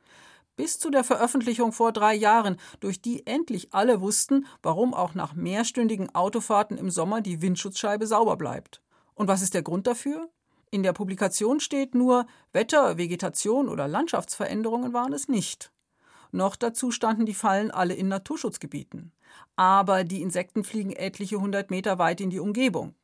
Bis 0.56 0.78
zu 0.78 0.90
der 0.90 1.04
Veröffentlichung 1.04 1.72
vor 1.72 1.92
drei 1.92 2.14
Jahren, 2.14 2.56
durch 2.80 3.00
die 3.00 3.26
endlich 3.26 3.72
alle 3.72 4.00
wussten, 4.00 4.46
warum 4.62 4.94
auch 4.94 5.14
nach 5.14 5.34
mehrstündigen 5.34 6.14
Autofahrten 6.14 6.78
im 6.78 6.90
Sommer 6.90 7.22
die 7.22 7.42
Windschutzscheibe 7.42 8.06
sauber 8.06 8.36
bleibt. 8.36 8.82
Und 9.14 9.28
was 9.28 9.42
ist 9.42 9.54
der 9.54 9.62
Grund 9.62 9.86
dafür? 9.86 10.28
In 10.70 10.82
der 10.82 10.92
Publikation 10.92 11.60
steht 11.60 11.94
nur, 11.94 12.26
Wetter, 12.52 12.96
Vegetation 12.96 13.68
oder 13.68 13.88
Landschaftsveränderungen 13.88 14.92
waren 14.92 15.12
es 15.12 15.28
nicht. 15.28 15.72
Noch 16.30 16.54
dazu 16.54 16.92
standen 16.92 17.26
die 17.26 17.34
Fallen 17.34 17.70
alle 17.70 17.94
in 17.94 18.08
Naturschutzgebieten. 18.08 19.12
Aber 19.56 20.04
die 20.04 20.22
Insekten 20.22 20.62
fliegen 20.62 20.92
etliche 20.92 21.40
hundert 21.40 21.70
Meter 21.70 21.98
weit 21.98 22.20
in 22.20 22.30
die 22.30 22.38
Umgebung. 22.38 22.94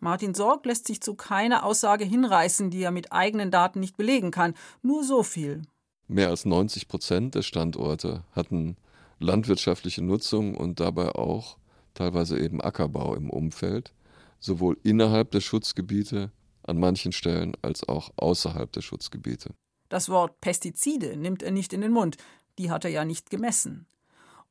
Martin 0.00 0.34
Sorg 0.34 0.64
lässt 0.64 0.86
sich 0.86 1.02
zu 1.02 1.14
keiner 1.14 1.64
Aussage 1.64 2.04
hinreißen, 2.04 2.70
die 2.70 2.82
er 2.82 2.90
mit 2.90 3.12
eigenen 3.12 3.50
Daten 3.50 3.80
nicht 3.80 3.98
belegen 3.98 4.30
kann. 4.30 4.54
Nur 4.82 5.04
so 5.04 5.22
viel. 5.22 5.62
Mehr 6.08 6.28
als 6.28 6.46
90 6.46 6.88
Prozent 6.88 7.34
der 7.34 7.42
Standorte 7.42 8.24
hatten 8.32 8.76
landwirtschaftliche 9.18 10.02
Nutzung 10.02 10.56
und 10.56 10.80
dabei 10.80 11.10
auch 11.14 11.58
teilweise 11.92 12.38
eben 12.38 12.62
Ackerbau 12.62 13.14
im 13.14 13.28
Umfeld, 13.28 13.92
sowohl 14.38 14.78
innerhalb 14.82 15.30
der 15.32 15.40
Schutzgebiete 15.40 16.32
an 16.62 16.78
manchen 16.78 17.12
Stellen 17.12 17.54
als 17.60 17.86
auch 17.86 18.10
außerhalb 18.16 18.72
der 18.72 18.80
Schutzgebiete. 18.80 19.50
Das 19.90 20.08
Wort 20.08 20.40
Pestizide 20.40 21.16
nimmt 21.16 21.42
er 21.42 21.50
nicht 21.50 21.72
in 21.72 21.82
den 21.82 21.92
Mund, 21.92 22.16
die 22.58 22.70
hat 22.70 22.84
er 22.84 22.90
ja 22.90 23.04
nicht 23.04 23.28
gemessen 23.28 23.86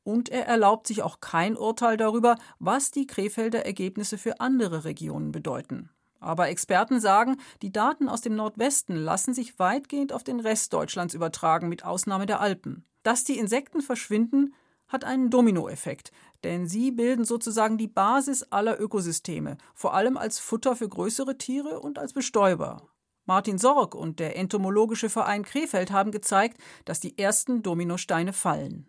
und 0.04 0.28
er 0.28 0.46
erlaubt 0.46 0.86
sich 0.86 1.02
auch 1.02 1.20
kein 1.20 1.56
Urteil 1.56 1.96
darüber, 1.96 2.36
was 2.58 2.90
die 2.90 3.06
Krefelder 3.06 3.64
Ergebnisse 3.64 4.18
für 4.18 4.40
andere 4.40 4.84
Regionen 4.84 5.32
bedeuten. 5.32 5.90
Aber 6.20 6.48
Experten 6.48 7.00
sagen, 7.00 7.38
die 7.62 7.72
Daten 7.72 8.08
aus 8.08 8.20
dem 8.20 8.36
Nordwesten 8.36 8.96
lassen 8.96 9.32
sich 9.32 9.58
weitgehend 9.58 10.12
auf 10.12 10.22
den 10.22 10.40
Rest 10.40 10.72
Deutschlands 10.72 11.14
übertragen, 11.14 11.68
mit 11.68 11.84
Ausnahme 11.84 12.26
der 12.26 12.40
Alpen. 12.40 12.84
Dass 13.02 13.24
die 13.24 13.38
Insekten 13.38 13.80
verschwinden, 13.80 14.54
hat 14.86 15.04
einen 15.04 15.30
Dominoeffekt, 15.30 16.12
denn 16.44 16.66
sie 16.66 16.90
bilden 16.90 17.24
sozusagen 17.24 17.78
die 17.78 17.88
Basis 17.88 18.42
aller 18.44 18.78
Ökosysteme, 18.80 19.56
vor 19.74 19.94
allem 19.94 20.16
als 20.16 20.38
Futter 20.38 20.76
für 20.76 20.88
größere 20.88 21.38
Tiere 21.38 21.80
und 21.80 21.98
als 21.98 22.12
Bestäuber. 22.12 22.88
Martin 23.24 23.58
Sorg 23.58 23.94
und 23.94 24.18
der 24.18 24.36
Entomologische 24.36 25.08
Verein 25.08 25.44
Krefeld 25.44 25.92
haben 25.92 26.10
gezeigt, 26.10 26.58
dass 26.84 27.00
die 27.00 27.16
ersten 27.16 27.62
Dominosteine 27.62 28.32
fallen. 28.32 28.86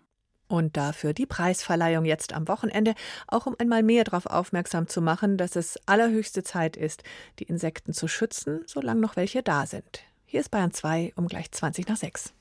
Und 0.51 0.75
dafür 0.75 1.13
die 1.13 1.25
Preisverleihung 1.25 2.03
jetzt 2.03 2.33
am 2.33 2.49
Wochenende, 2.49 2.93
auch 3.25 3.45
um 3.45 3.55
einmal 3.57 3.83
mehr 3.83 4.03
darauf 4.03 4.25
aufmerksam 4.25 4.89
zu 4.89 5.01
machen, 5.01 5.37
dass 5.37 5.55
es 5.55 5.79
allerhöchste 5.85 6.43
Zeit 6.43 6.75
ist, 6.75 7.03
die 7.39 7.45
Insekten 7.45 7.93
zu 7.93 8.09
schützen, 8.09 8.59
solange 8.65 8.99
noch 8.99 9.15
welche 9.15 9.43
da 9.43 9.65
sind. 9.65 10.01
Hier 10.25 10.41
ist 10.41 10.51
Bayern 10.51 10.73
2 10.73 11.13
um 11.15 11.29
gleich 11.29 11.49
20 11.51 11.87
nach 11.87 11.95
6. 11.95 12.33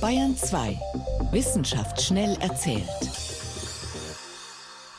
Bayern 0.00 0.36
2. 0.36 0.76
Wissenschaft 1.30 2.02
schnell 2.02 2.36
erzählt. 2.40 2.82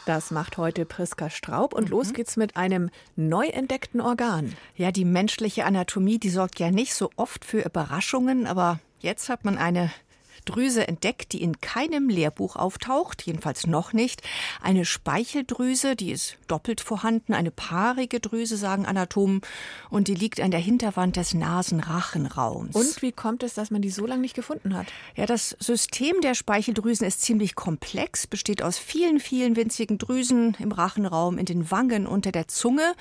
Das 0.05 0.31
macht 0.31 0.55
heute 0.55 0.85
Priska 0.85 1.29
Straub 1.29 1.73
und 1.73 1.85
mhm. 1.85 1.91
los 1.91 2.13
geht's 2.13 2.37
mit 2.37 2.55
einem 2.55 2.91
neu 3.17 3.47
entdeckten 3.47 3.99
Organ. 3.99 4.55
Ja, 4.77 4.93
die 4.93 5.03
menschliche 5.03 5.65
Anatomie, 5.65 6.17
die 6.17 6.29
sorgt 6.29 6.61
ja 6.61 6.71
nicht 6.71 6.93
so 6.93 7.09
oft 7.17 7.43
für 7.43 7.59
Überraschungen, 7.59 8.47
aber 8.47 8.79
jetzt 9.01 9.27
hat 9.27 9.43
man 9.43 9.57
eine 9.57 9.91
Drüse 10.47 10.87
entdeckt, 10.87 11.33
die 11.33 11.41
in 11.43 11.61
keinem 11.61 12.09
Lehrbuch 12.09 12.55
auftaucht, 12.55 13.21
jedenfalls 13.23 13.67
noch 13.67 13.93
nicht. 13.93 14.21
Eine 14.61 14.85
Speicheldrüse, 14.85 15.95
die 15.95 16.11
ist 16.11 16.37
doppelt 16.47 16.81
vorhanden, 16.81 17.33
eine 17.33 17.51
paarige 17.51 18.19
Drüse, 18.19 18.57
sagen 18.57 18.85
Anatomen, 18.85 19.41
und 19.89 20.07
die 20.07 20.15
liegt 20.15 20.41
an 20.41 20.51
der 20.51 20.59
Hinterwand 20.59 21.15
des 21.15 21.33
Nasenrachenraums. 21.33 22.75
Und 22.75 23.01
wie 23.01 23.11
kommt 23.11 23.43
es, 23.43 23.53
dass 23.53 23.69
man 23.69 23.81
die 23.81 23.89
so 23.89 24.05
lange 24.05 24.21
nicht 24.21 24.35
gefunden 24.35 24.75
hat? 24.75 24.87
Ja, 25.15 25.25
das 25.25 25.55
System 25.59 26.21
der 26.21 26.33
Speicheldrüsen 26.33 27.05
ist 27.05 27.21
ziemlich 27.21 27.55
komplex, 27.55 28.25
besteht 28.27 28.63
aus 28.63 28.77
vielen, 28.77 29.19
vielen 29.19 29.55
winzigen 29.55 29.97
Drüsen 29.97 30.55
im 30.59 30.71
Rachenraum, 30.71 31.37
in 31.37 31.45
den 31.45 31.69
Wangen, 31.69 32.07
unter 32.07 32.31
der 32.31 32.47
Zunge. 32.47 32.93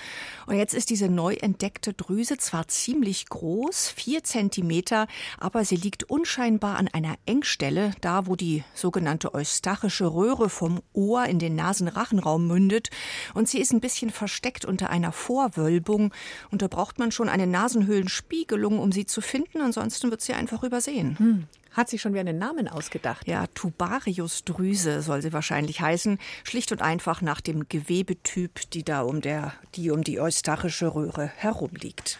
Und 0.47 0.57
jetzt 0.57 0.75
ist 0.75 0.91
diese 0.91 1.09
neu 1.09 1.35
entdeckte 1.35 1.93
Drüse 1.93 2.39
zwar 2.39 2.69
ziemlich 2.69 3.29
groß, 3.29 3.89
vier 3.89 4.25
Zentimeter, 4.25 5.07
aber 5.39 5.65
sie 5.65 5.77
liegt 5.77 6.05
unscheinbar 6.05 6.77
an 6.77 6.89
einer 6.89 7.17
Engstelle, 7.37 7.93
da 8.01 8.27
wo 8.27 8.35
die 8.35 8.65
sogenannte 8.73 9.35
eustachische 9.35 10.07
Röhre 10.07 10.49
vom 10.49 10.81
Ohr 10.95 11.27
in 11.27 11.39
den 11.39 11.55
Nasenrachenraum 11.55 12.47
mündet. 12.47 12.89
Und 13.35 13.47
sie 13.47 13.61
ist 13.61 13.75
ein 13.75 13.81
bisschen 13.81 14.09
versteckt 14.09 14.65
unter 14.65 14.89
einer 14.89 15.13
Vorwölbung. 15.13 16.15
Und 16.51 16.63
da 16.63 16.69
braucht 16.69 16.99
man 16.99 17.13
schon 17.13 17.29
eine 17.29 17.47
Nasenhöhlenspiegelung, 17.47 18.79
um 18.79 18.91
sie 18.91 19.05
zu 19.05 19.21
finden. 19.21 19.61
Ansonsten 19.61 20.11
wird 20.11 20.23
sie 20.23 20.33
einfach 20.33 20.63
übersehen. 20.63 21.19
Hm. 21.19 21.45
Hat 21.73 21.91
sich 21.91 22.01
schon 22.01 22.15
wieder 22.15 22.23
einen 22.23 22.39
Namen 22.39 22.69
ausgedacht? 22.69 23.29
Ja, 23.29 23.47
Tubariusdrüse 23.49 25.03
soll 25.03 25.21
sie 25.21 25.35
wahrscheinlich 25.35 25.83
heißen. 25.83 26.19
Schlicht 26.43 26.73
und 26.73 26.81
einfach 26.81 27.21
nach 27.21 27.43
dem 27.43 27.69
Gewebetyp, 27.69 28.71
die 28.71 28.83
da 28.83 29.03
um, 29.03 29.21
der, 29.21 29.53
die, 29.75 29.91
um 29.91 30.03
die 30.03 30.19
eustachische 30.19 30.95
Röhre 30.95 31.27
herumliegt. 31.37 32.19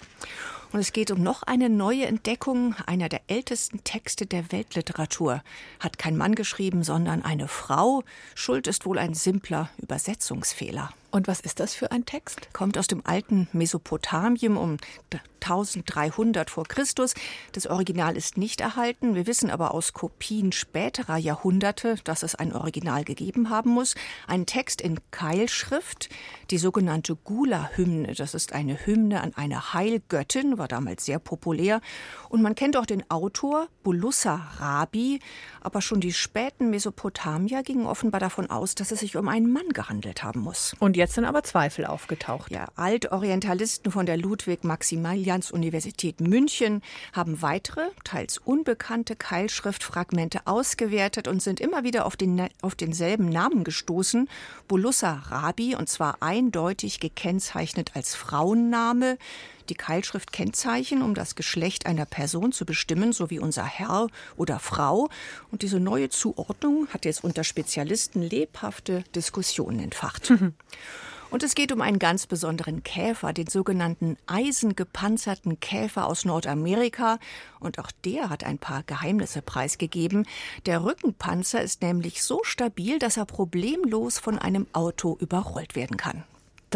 Und 0.73 0.81
es 0.81 0.93
geht 0.93 1.11
um 1.11 1.23
noch 1.23 1.43
eine 1.43 1.69
neue 1.69 2.07
Entdeckung, 2.07 2.75
einer 2.87 3.09
der 3.09 3.21
ältesten 3.29 3.85
Texte 3.85 4.27
der 4.27 4.53
Weltliteratur. 4.53 5.43
Hat 5.81 5.99
kein 5.99 6.17
Mann 6.17 6.35
geschrieben, 6.35 6.83
sondern 6.83 7.23
eine 7.23 7.49
Frau. 7.49 8.03
Schuld 8.35 8.67
ist 8.67 8.85
wohl 8.85 8.99
ein 8.99 9.15
simpler 9.15 9.71
Übersetzungsfehler. 9.79 10.91
Und 11.11 11.29
was 11.29 11.41
ist 11.41 11.61
das 11.61 11.75
für 11.75 11.93
ein 11.93 12.05
Text? 12.05 12.53
Kommt 12.53 12.77
aus 12.79 12.87
dem 12.87 13.03
alten 13.05 13.49
Mesopotamien 13.53 14.57
um 14.57 14.77
1300 15.47 16.51
vor 16.51 16.65
Christus. 16.65 17.15
Das 17.53 17.67
Original 17.67 18.17
ist 18.17 18.37
nicht 18.37 18.61
erhalten. 18.61 19.15
Wir 19.15 19.27
wissen 19.27 19.51
aber 19.51 19.73
aus 19.73 19.93
Kopien 19.93 20.53
späterer 20.53 21.17
Jahrhunderte, 21.17 21.97
dass 22.05 22.23
es 22.23 22.35
ein 22.35 22.53
Original 22.53 23.05
gegeben 23.05 23.49
haben 23.51 23.71
muss. 23.71 23.95
Ein 24.27 24.47
Text 24.47 24.81
in 24.81 24.99
Keilschrift, 25.13 26.09
die 26.51 26.59
sogenannte 26.59 27.15
Gula-Hymne. 27.15 28.15
Das 28.15 28.35
ist 28.35 28.53
eine 28.53 28.87
Hymne 28.87 29.21
an 29.21 29.35
eine 29.35 29.73
Heilgöttin, 29.73 30.59
war 30.59 30.69
damals 30.69 31.05
sehr 31.05 31.19
populär. 31.19 31.81
Und 32.29 32.43
man 32.43 32.55
kennt 32.55 32.77
auch 32.77 32.87
den 32.87 33.09
Autor, 33.11 33.69
Bulussa 33.85 34.51
Rabi. 34.59 35.21
Aber 35.61 35.81
schon 35.81 36.01
die 36.01 36.13
späten 36.13 36.71
Mesopotamier 36.71 37.63
gingen 37.63 37.87
offenbar 37.87 38.21
davon 38.21 38.51
aus, 38.51 38.75
dass 38.75 38.91
es 38.91 39.01
sich 39.01 39.17
um 39.17 39.29
einen 39.29 39.53
Mann 39.53 39.69
gehandelt 39.69 40.23
haben 40.23 40.41
muss. 40.41 40.75
Und 40.81 40.96
jetzt 40.97 41.07
jetzt 41.07 41.15
sind 41.15 41.25
aber 41.25 41.45
Zweifel 41.45 41.87
aufgetaucht. 41.87 42.51
Ja, 42.51 42.67
Altorientalisten 42.75 43.93
von 43.93 44.07
der 44.07 44.17
Ludwig-Maximilians-Universität 44.17 46.21
München 46.21 46.83
haben 47.13 47.43
weitere, 47.43 47.83
teils 48.03 48.39
unbekannte 48.39 49.15
Keilschriftfragmente 49.15 50.41
ausgewertet 50.47 51.29
und 51.29 51.41
sind 51.41 51.61
immer 51.61 51.85
wieder 51.85 52.07
auf, 52.07 52.17
den, 52.17 52.49
auf 52.61 52.75
denselben 52.75 53.29
Namen 53.29 53.63
gestoßen. 53.63 54.29
Bulussa 54.67 55.23
Rabi, 55.29 55.77
und 55.77 55.89
zwar 55.89 56.17
eindeutig 56.23 56.99
gekennzeichnet 56.99 57.93
als 57.95 58.17
Frauenname 58.17 59.17
die 59.71 59.75
Keilschrift-Kennzeichen, 59.75 61.03
um 61.03 61.15
das 61.15 61.35
Geschlecht 61.35 61.87
einer 61.87 62.07
Person 62.07 62.53
zu 62.53 62.65
bestimmen, 62.65 63.13
so 63.13 63.31
wie 63.31 63.39
unser 63.39 63.65
Herr 63.65 64.09
oder 64.37 64.59
Frau. 64.59 65.09
Und 65.51 65.63
diese 65.63 65.81
neue 65.81 66.09
Zuordnung 66.09 66.89
hat 66.89 67.05
jetzt 67.05 67.25
unter 67.25 67.45
Spezialisten 67.45 68.23
lebhafte 68.23 69.05
Diskussionen 69.15 69.81
entfacht. 69.81 70.33
Und 71.31 71.43
es 71.43 71.55
geht 71.55 71.73
um 71.73 71.81
einen 71.81 71.99
ganz 71.99 72.27
besonderen 72.27 72.83
Käfer, 72.83 73.33
den 73.33 73.49
sogenannten 73.49 74.17
eisengepanzerten 74.27 75.59
Käfer 75.61 76.07
aus 76.07 76.25
Nordamerika. 76.25 77.19
Und 77.59 77.79
auch 77.79 77.91
der 78.05 78.31
hat 78.31 78.45
ein 78.45 78.59
paar 78.59 78.83
Geheimnisse 78.85 79.43
preisgegeben. 79.43 80.27
Der 80.67 80.85
Rückenpanzer 80.85 81.61
ist 81.63 81.83
nämlich 81.83 82.23
so 82.23 82.41
stabil, 82.45 82.99
dass 82.99 83.17
er 83.17 83.27
problemlos 83.27 84.19
von 84.19 84.39
einem 84.39 84.67
Auto 84.73 85.17
überrollt 85.21 85.75
werden 85.75 85.97
kann. 85.97 86.25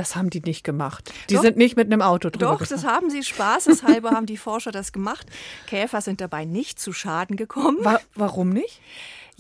Das 0.01 0.17
haben 0.17 0.31
die 0.31 0.41
nicht 0.41 0.65
gemacht. 0.65 1.13
Die 1.29 1.35
doch, 1.35 1.43
sind 1.43 1.59
nicht 1.59 1.77
mit 1.77 1.93
einem 1.93 2.01
Auto 2.01 2.31
drüber. 2.31 2.53
Doch, 2.53 2.59
gefahren. 2.61 2.81
das 2.83 2.91
haben 2.91 3.11
sie 3.11 3.23
spaßeshalber 3.23 4.11
haben 4.13 4.25
die 4.25 4.39
Forscher 4.39 4.73
das 4.73 4.93
gemacht. 4.93 5.27
Käfer 5.67 6.01
sind 6.01 6.23
dabei 6.23 6.47
nicht 6.47 6.81
zu 6.81 6.95
Schaden 6.95 7.37
gekommen. 7.37 7.77
Wa 7.83 8.01
warum 8.15 8.49
nicht? 8.49 8.81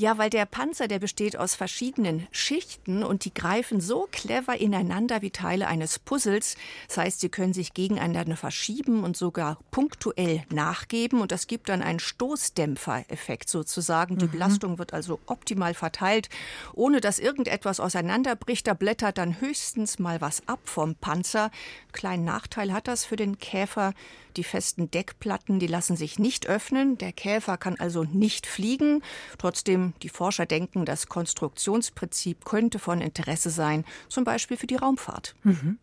Ja, 0.01 0.17
weil 0.17 0.31
der 0.31 0.47
Panzer, 0.47 0.89
der 0.89 0.99
besteht 0.99 1.37
aus 1.37 1.55
verschiedenen 1.55 2.27
Schichten 2.31 3.05
und 3.05 3.27
die 3.27 3.35
greifen 3.35 3.83
so 3.83 4.09
clever 4.11 4.59
ineinander 4.59 5.21
wie 5.21 5.31
Teile 5.31 5.67
eines 5.67 5.99
Puzzles. 5.99 6.57
Das 6.89 6.97
heißt, 6.97 7.21
sie 7.21 7.29
können 7.29 7.53
sich 7.53 7.75
gegeneinander 7.75 8.39
verschieben 8.39 9.05
und 9.05 9.15
sogar 9.15 9.59
punktuell 9.71 10.43
nachgeben 10.51 11.21
und 11.21 11.33
das 11.33 11.49
gibt 11.49 11.69
dann 11.69 11.83
einen 11.83 12.01
Stoßdämpfereffekt 12.01 13.51
sozusagen. 13.51 14.17
Die 14.17 14.25
mhm. 14.25 14.31
Belastung 14.31 14.79
wird 14.79 14.95
also 14.95 15.21
optimal 15.27 15.75
verteilt, 15.75 16.31
ohne 16.73 17.03
dass 17.03 17.19
irgendetwas 17.19 17.79
auseinanderbricht. 17.79 18.67
Da 18.67 18.73
blättert 18.73 19.19
dann 19.19 19.39
höchstens 19.39 19.99
mal 19.99 20.23
was 20.23 20.49
ab 20.49 20.61
vom 20.65 20.95
Panzer. 20.95 21.51
Kleinen 21.93 22.25
Nachteil 22.25 22.73
hat 22.73 22.89
das 22.89 23.05
für 23.05 23.17
den 23.17 23.39
Käfer. 23.39 23.93
Die 24.37 24.45
festen 24.45 24.91
Deckplatten, 24.91 25.59
die 25.59 25.67
lassen 25.67 25.97
sich 25.97 26.19
nicht 26.19 26.47
öffnen. 26.47 26.99
Der 26.99 27.13
Käfer 27.13 27.57
kann 27.57 27.77
also 27.79 28.05
nicht 28.05 28.47
fliegen. 28.47 29.03
Trotzdem, 29.39 29.95
die 30.03 30.09
Forscher 30.09 30.47
denken, 30.47 30.85
das 30.85 31.07
Konstruktionsprinzip 31.07 32.45
könnte 32.45 32.79
von 32.79 33.01
Interesse 33.01 33.51
sein, 33.51 33.85
zum 34.09 34.25
Beispiel 34.25 34.57
für 34.57 34.67
die 34.67 34.77
Raumfahrt. 34.77 35.35
Mhm. 35.43 35.79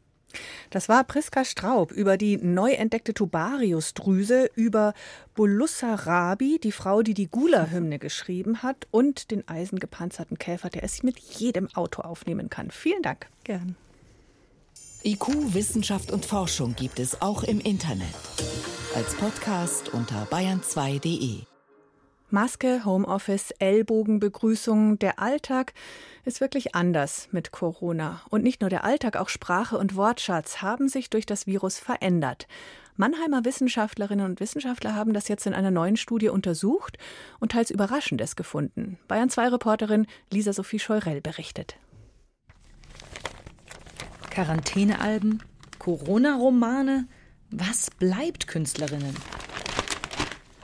Das 0.69 0.89
war 0.89 1.03
Priska 1.03 1.45
Straub 1.45 1.91
über 1.91 2.17
die 2.17 2.37
neu 2.37 2.71
entdeckte 2.71 3.13
Tubariusdrüse, 3.13 4.49
über 4.55 4.93
Bulussa 5.35 5.95
Rabi, 5.95 6.59
die 6.61 6.71
Frau, 6.73 7.01
die 7.01 7.13
die 7.13 7.27
Gula-Hymne 7.27 7.97
geschrieben 7.97 8.61
hat, 8.61 8.87
und 8.91 9.31
den 9.31 9.47
eisengepanzerten 9.47 10.37
Käfer, 10.37 10.69
der 10.69 10.83
es 10.83 11.03
mit 11.03 11.17
jedem 11.17 11.73
Auto 11.73 12.01
aufnehmen 12.01 12.49
kann. 12.49 12.71
Vielen 12.71 13.01
Dank. 13.01 13.27
Gern. 13.43 13.75
IQ, 15.03 15.53
Wissenschaft 15.53 16.11
und 16.11 16.25
Forschung 16.25 16.75
gibt 16.75 16.99
es 16.99 17.21
auch 17.21 17.43
im 17.43 17.59
Internet. 17.59 18.07
Als 18.95 19.15
Podcast 19.15 19.93
unter 19.93 20.25
bayern2.de. 20.25 21.43
Maske, 22.29 22.83
Homeoffice, 22.83 23.51
Ellbogenbegrüßung, 23.59 24.99
der 24.99 25.19
Alltag 25.19 25.73
ist 26.25 26.41
wirklich 26.41 26.75
anders 26.75 27.29
mit 27.31 27.51
Corona. 27.51 28.21
Und 28.29 28.43
nicht 28.43 28.61
nur 28.61 28.69
der 28.69 28.83
Alltag, 28.83 29.15
auch 29.15 29.29
Sprache 29.29 29.77
und 29.77 29.95
Wortschatz 29.95 30.61
haben 30.61 30.89
sich 30.89 31.09
durch 31.09 31.25
das 31.25 31.47
Virus 31.47 31.79
verändert. 31.79 32.47
Mannheimer 32.97 33.45
Wissenschaftlerinnen 33.45 34.25
und 34.25 34.39
Wissenschaftler 34.39 34.95
haben 34.95 35.13
das 35.13 35.27
jetzt 35.27 35.45
in 35.45 35.53
einer 35.53 35.71
neuen 35.71 35.95
Studie 35.95 36.29
untersucht 36.29 36.97
und 37.39 37.51
teils 37.51 37.69
Überraschendes 37.69 38.35
gefunden. 38.35 38.97
Bayern 39.07 39.29
2 39.29 39.49
Reporterin 39.49 40.07
Lisa 40.31 40.51
Sophie 40.51 40.79
Scheurell 40.79 41.21
berichtet. 41.21 41.77
Quarantänealben, 44.37 45.41
Corona-Romane. 45.79 47.07
Was 47.49 47.89
bleibt 47.89 48.45
Künstlerinnen? 48.45 49.15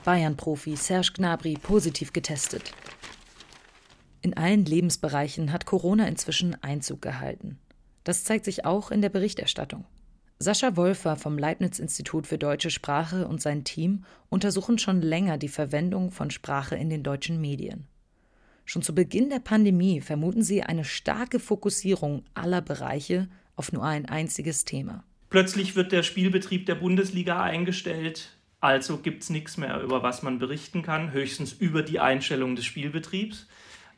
Bayern-Profi 0.06 0.76
Serge 0.76 1.14
Gnabry 1.16 1.56
positiv 1.56 2.14
getestet. 2.14 2.72
In 4.22 4.38
allen 4.38 4.64
Lebensbereichen 4.66 5.52
hat 5.52 5.66
Corona 5.66 6.08
inzwischen 6.08 6.56
Einzug 6.62 7.02
gehalten. 7.02 7.58
Das 8.04 8.24
zeigt 8.26 8.46
sich 8.46 8.64
auch 8.64 8.92
in 8.92 9.02
der 9.02 9.10
Berichterstattung. 9.10 9.86
Sascha 10.38 10.78
Wolfer 10.78 11.16
vom 11.16 11.40
Leibniz-Institut 11.40 12.28
für 12.28 12.38
deutsche 12.38 12.70
Sprache 12.70 13.28
und 13.28 13.42
sein 13.42 13.64
Team 13.64 14.06
untersuchen 14.30 14.78
schon 14.78 15.02
länger 15.02 15.40
die 15.40 15.50
Verwendung 15.50 16.12
von 16.12 16.30
Sprache 16.30 16.76
in 16.76 16.92
den 16.92 17.02
deutschen 17.02 17.42
Medien. 17.42 17.88
Schon 18.66 18.84
zu 18.84 18.94
Beginn 18.94 19.32
der 19.32 19.40
Pandemie 19.40 20.00
vermuten 20.00 20.44
sie 20.44 20.62
eine 20.62 20.84
starke 20.84 21.40
Fokussierung 21.40 22.24
aller 22.36 22.62
Bereiche 22.62 23.30
auf 23.56 23.72
nur 23.72 23.84
ein 23.84 24.06
einziges 24.06 24.66
Thema. 24.66 25.04
Plötzlich 25.30 25.76
wird 25.76 25.92
der 25.92 26.04
Spielbetrieb 26.04 26.66
der 26.66 26.76
Bundesliga 26.76 27.42
eingestellt, 27.42 28.38
also 28.60 28.98
gibt 28.98 29.24
es 29.24 29.30
nichts 29.30 29.58
mehr, 29.58 29.82
über 29.82 30.04
was 30.04 30.24
man 30.24 30.40
berichten 30.40 30.84
kann, 30.84 31.12
höchstens 31.12 31.52
über 31.52 31.82
die 31.82 32.00
Einstellung 32.00 32.56
des 32.56 32.64
Spielbetriebs. 32.64 33.48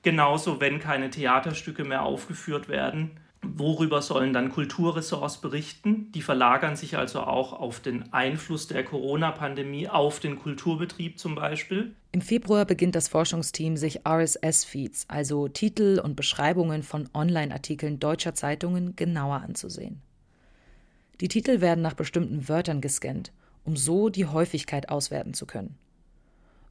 Genauso, 0.01 0.59
wenn 0.59 0.79
keine 0.79 1.11
Theaterstücke 1.11 1.83
mehr 1.83 2.01
aufgeführt 2.01 2.67
werden. 2.67 3.19
Worüber 3.55 4.01
sollen 4.01 4.33
dann 4.33 4.51
Kulturressorts 4.51 5.39
berichten? 5.39 6.11
Die 6.13 6.21
verlagern 6.21 6.75
sich 6.75 6.97
also 6.97 7.21
auch 7.21 7.53
auf 7.53 7.79
den 7.79 8.11
Einfluss 8.13 8.67
der 8.67 8.83
Corona-Pandemie 8.83 9.87
auf 9.87 10.19
den 10.19 10.37
Kulturbetrieb 10.37 11.19
zum 11.19 11.35
Beispiel. 11.35 11.95
Im 12.11 12.21
Februar 12.21 12.65
beginnt 12.65 12.95
das 12.95 13.07
Forschungsteam, 13.07 13.77
sich 13.77 14.07
RSS-Feeds, 14.07 15.05
also 15.07 15.47
Titel 15.47 16.01
und 16.03 16.15
Beschreibungen 16.15 16.83
von 16.83 17.09
Online-Artikeln 17.13 17.99
deutscher 17.99 18.33
Zeitungen, 18.33 18.95
genauer 18.95 19.41
anzusehen. 19.41 20.01
Die 21.21 21.27
Titel 21.27 21.61
werden 21.61 21.81
nach 21.81 21.93
bestimmten 21.93 22.49
Wörtern 22.49 22.81
gescannt, 22.81 23.31
um 23.63 23.77
so 23.77 24.09
die 24.09 24.25
Häufigkeit 24.25 24.89
auswerten 24.89 25.33
zu 25.33 25.45
können. 25.45 25.77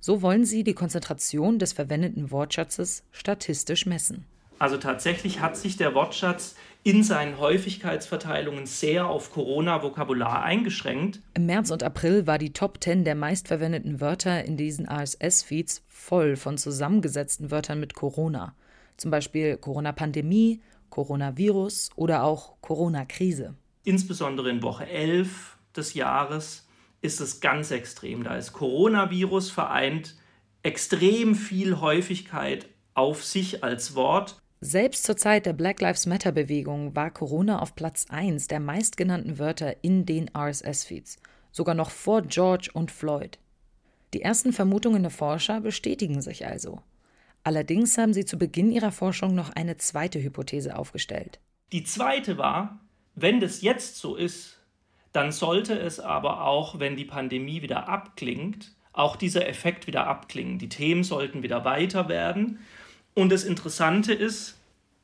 So 0.01 0.21
wollen 0.21 0.45
sie 0.45 0.65
die 0.65 0.75
Konzentration 0.75 1.59
des 1.59 1.73
verwendeten 1.73 2.31
Wortschatzes 2.31 3.05
statistisch 3.11 3.87
messen. 3.87 4.27
Also 4.59 4.77
tatsächlich 4.77 5.40
hat 5.40 5.57
sich 5.57 5.77
der 5.77 5.95
Wortschatz 5.95 6.55
in 6.85 7.03
seinen 7.03 7.38
Häufigkeitsverteilungen 7.38 8.67
sehr 8.67 9.09
auf 9.09 9.33
Corona-Vokabular 9.33 10.43
eingeschränkt. 10.43 11.23
Im 11.33 11.47
März 11.47 11.71
und 11.71 11.83
April 11.83 12.27
war 12.27 12.38
die 12.38 12.53
Top 12.53 12.83
10 12.83 13.05
der 13.05 13.14
meistverwendeten 13.14 14.03
Wörter 14.03 14.45
in 14.45 14.59
diesen 14.59 14.87
RSS-Feeds 14.87 15.83
voll 15.88 16.37
von 16.37 16.59
zusammengesetzten 16.59 17.51
Wörtern 17.51 17.81
mit 17.81 17.95
Corona. 17.95 18.55
Zum 18.99 19.11
Beispiel 19.11 19.57
Corona-Pandemie, 19.57 20.61
Coronavirus 20.90 21.88
oder 21.97 22.23
auch 22.23 22.61
Corona-Krise. 22.61 23.55
Insbesondere 23.83 24.51
in 24.51 24.62
Woche 24.62 24.87
11 24.87 25.57
des 25.75 25.95
Jahres 25.95 26.69
ist 27.01 27.21
es 27.21 27.40
ganz 27.40 27.71
extrem. 27.71 28.25
Da 28.25 28.37
ist 28.37 28.53
Coronavirus 28.53 29.51
vereint 29.51 30.17
extrem 30.62 31.35
viel 31.35 31.81
Häufigkeit 31.81 32.67
auf 32.95 33.25
sich 33.25 33.64
als 33.64 33.95
Wort 33.95 34.37
selbst 34.66 35.05
zur 35.05 35.18
Zeit 35.18 35.44
der 35.44 35.53
Black 35.53 35.83
Lives 35.83 36.07
Matter-Bewegung 36.07 36.96
war 36.96 37.11
Corona 37.11 37.59
auf 37.59 37.74
Platz 37.74 38.07
1 38.09 38.48
der 38.48 38.61
meistgenannten 38.61 39.38
Wörter 39.38 39.85
in 39.85 40.07
den 40.07 40.31
RSS-Feeds, 40.35 41.18
sogar 41.53 41.74
noch 41.74 41.90
vor 41.90 42.22
George 42.22 42.70
und 42.72 42.90
Floyd. 42.90 43.38
Die 44.14 44.22
ersten 44.22 44.55
Vermutungen 44.55 45.03
der 45.03 45.11
Forscher 45.11 45.61
bestätigen 45.61 46.22
sich 46.22 46.46
also. 46.46 46.81
Allerdings 47.42 47.98
haben 47.98 48.14
sie 48.14 48.24
zu 48.24 48.38
Beginn 48.38 48.72
ihrer 48.72 48.90
Forschung 48.90 49.35
noch 49.35 49.50
eine 49.50 49.77
zweite 49.77 50.22
Hypothese 50.22 50.79
aufgestellt. 50.79 51.40
Die 51.72 51.85
zweite 51.85 52.38
war, 52.38 52.81
wenn 53.14 53.40
das 53.40 53.61
jetzt 53.61 53.98
so 53.98 54.16
ist, 54.16 54.61
dann 55.12 55.31
sollte 55.31 55.79
es 55.79 56.00
aber 56.00 56.46
auch, 56.46 56.79
wenn 56.79 56.96
die 56.96 57.05
Pandemie 57.05 57.61
wieder 57.61 57.87
abklingt, 57.87 58.74
auch 58.94 59.16
dieser 59.16 59.46
Effekt 59.46 59.87
wieder 59.87 60.07
abklingen. 60.07 60.59
Die 60.59 60.70
Themen 60.70 61.05
sollten 61.05 61.42
wieder 61.42 61.66
weiter 61.66 62.09
werden 62.09 62.61
und 63.14 63.31
das 63.31 63.44
Interessante 63.44 64.12
ist, 64.12 64.57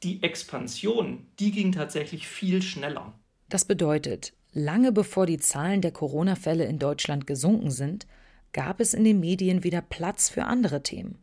die 0.02 0.22
Expansion, 0.22 1.26
die 1.38 1.52
ging 1.52 1.72
tatsächlich 1.72 2.26
viel 2.26 2.62
schneller. 2.62 3.12
Das 3.48 3.64
bedeutet, 3.64 4.32
lange 4.52 4.92
bevor 4.92 5.26
die 5.26 5.38
Zahlen 5.38 5.80
der 5.80 5.92
Corona-Fälle 5.92 6.64
in 6.64 6.78
Deutschland 6.78 7.26
gesunken 7.26 7.70
sind, 7.70 8.06
gab 8.52 8.80
es 8.80 8.94
in 8.94 9.04
den 9.04 9.20
Medien 9.20 9.62
wieder 9.62 9.80
Platz 9.80 10.28
für 10.28 10.44
andere 10.44 10.82
Themen. 10.82 11.18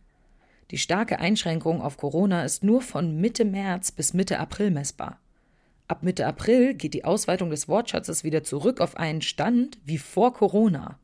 Die 0.72 0.78
starke 0.78 1.20
Einschränkung 1.20 1.82
auf 1.82 1.98
Corona 1.98 2.44
ist 2.44 2.64
nur 2.64 2.82
von 2.82 3.20
Mitte 3.20 3.46
März 3.46 3.92
bis 3.92 4.14
Mitte 4.14 4.40
April 4.40 4.72
messbar. 4.72 5.20
Ab 5.88 6.04
Mitte 6.04 6.28
April 6.28 6.74
geht 6.74 6.94
die 6.94 7.06
Ausweitung 7.06 7.50
des 7.50 7.70
Wortschatzes 7.70 8.26
wieder 8.26 8.44
zurück 8.44 8.82
auf 8.82 8.98
einen 8.98 9.22
Stand 9.22 9.78
wie 9.86 9.98
vor 9.98 10.34
Corona. 10.34 11.00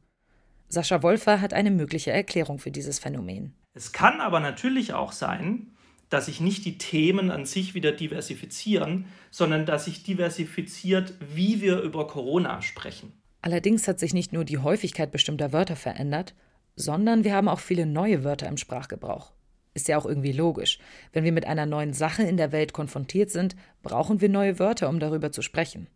Sascha 0.68 1.02
Wolfer 1.04 1.40
hat 1.40 1.54
eine 1.54 1.72
mögliche 1.72 2.12
Erklärung 2.12 2.60
für 2.60 2.72
dieses 2.72 3.00
Phänomen. 3.00 3.54
Es 3.74 3.92
kann 3.92 4.20
aber 4.20 4.40
natürlich 4.40 4.94
auch 4.94 5.14
sein, 5.14 5.73
dass 6.14 6.28
sich 6.28 6.40
nicht 6.40 6.64
die 6.66 6.78
Themen 6.78 7.32
an 7.32 7.46
sich 7.46 7.74
wieder 7.74 7.92
diversifizieren, 7.92 9.06
sondern 9.32 9.66
dass 9.66 9.86
sich 9.86 10.04
diversifiziert, 10.04 11.16
wie 11.34 11.60
wir 11.60 11.82
über 11.82 12.06
Corona 12.06 12.62
sprechen. 12.62 13.12
Allerdings 13.42 13.88
hat 13.88 14.00
sich 14.00 14.14
nicht 14.14 14.32
nur 14.32 14.46
die 14.46 14.60
Häufigkeit 14.60 15.12
bestimmter 15.12 15.52
Wörter 15.52 15.76
verändert, 15.76 16.36
sondern 16.76 17.24
wir 17.24 17.34
haben 17.34 17.48
auch 17.48 17.60
viele 17.60 17.88
neue 17.88 18.24
Wörter 18.24 18.48
im 18.48 18.58
Sprachgebrauch. 18.58 19.34
Ist 19.74 19.88
ja 19.88 19.98
auch 19.98 20.06
irgendwie 20.06 20.32
logisch. 20.32 20.78
Wenn 21.14 21.24
wir 21.24 21.32
mit 21.32 21.48
einer 21.48 21.66
neuen 21.66 21.94
Sache 21.94 22.22
in 22.22 22.38
der 22.38 22.52
Welt 22.52 22.74
konfrontiert 22.74 23.32
sind, 23.32 23.56
brauchen 23.82 24.22
wir 24.22 24.30
neue 24.30 24.60
Wörter, 24.60 24.90
um 24.90 25.00
darüber 25.00 25.32
zu 25.32 25.42
sprechen. 25.42 25.88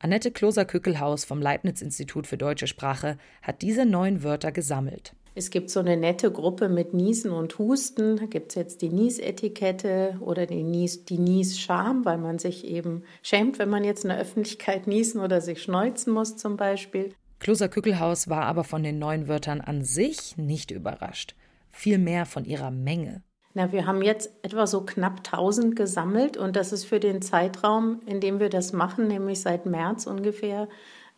Annette 0.00 0.32
Kloser-Kückelhaus 0.32 1.24
vom 1.24 1.40
Leibniz-Institut 1.40 2.26
für 2.26 2.36
deutsche 2.36 2.66
Sprache 2.66 3.16
hat 3.42 3.62
diese 3.62 3.86
neuen 3.86 4.22
Wörter 4.24 4.50
gesammelt. 4.50 5.14
Es 5.38 5.50
gibt 5.50 5.68
so 5.68 5.80
eine 5.80 5.98
nette 5.98 6.32
Gruppe 6.32 6.70
mit 6.70 6.94
Niesen 6.94 7.30
und 7.30 7.58
Husten. 7.58 8.16
Da 8.16 8.24
gibt 8.24 8.52
es 8.52 8.54
jetzt 8.54 8.80
die 8.80 8.88
Niesetikette 8.88 10.16
oder 10.20 10.46
die 10.46 10.62
Nies, 10.62 11.04
die 11.04 11.18
Nies-Scham, 11.18 12.06
weil 12.06 12.16
man 12.16 12.38
sich 12.38 12.64
eben 12.64 13.02
schämt, 13.20 13.58
wenn 13.58 13.68
man 13.68 13.84
jetzt 13.84 14.04
in 14.04 14.08
der 14.08 14.18
Öffentlichkeit 14.18 14.86
niesen 14.86 15.20
oder 15.20 15.42
sich 15.42 15.62
schneuzen 15.62 16.14
muss 16.14 16.38
zum 16.38 16.56
Beispiel. 16.56 17.12
Kloser 17.38 17.68
Kückelhaus 17.68 18.30
war 18.30 18.46
aber 18.46 18.64
von 18.64 18.82
den 18.82 18.98
neuen 18.98 19.28
Wörtern 19.28 19.60
an 19.60 19.84
sich 19.84 20.38
nicht 20.38 20.70
überrascht. 20.70 21.34
Vielmehr 21.70 22.24
von 22.24 22.46
ihrer 22.46 22.70
Menge. 22.70 23.22
Na, 23.52 23.72
wir 23.72 23.84
haben 23.84 24.00
jetzt 24.00 24.30
etwa 24.42 24.66
so 24.66 24.86
knapp 24.86 25.18
1000 25.18 25.76
gesammelt 25.76 26.38
und 26.38 26.56
das 26.56 26.72
ist 26.72 26.86
für 26.86 26.98
den 26.98 27.20
Zeitraum, 27.20 28.00
in 28.06 28.20
dem 28.20 28.40
wir 28.40 28.48
das 28.48 28.72
machen, 28.72 29.06
nämlich 29.06 29.42
seit 29.42 29.66
März 29.66 30.06
ungefähr, 30.06 30.66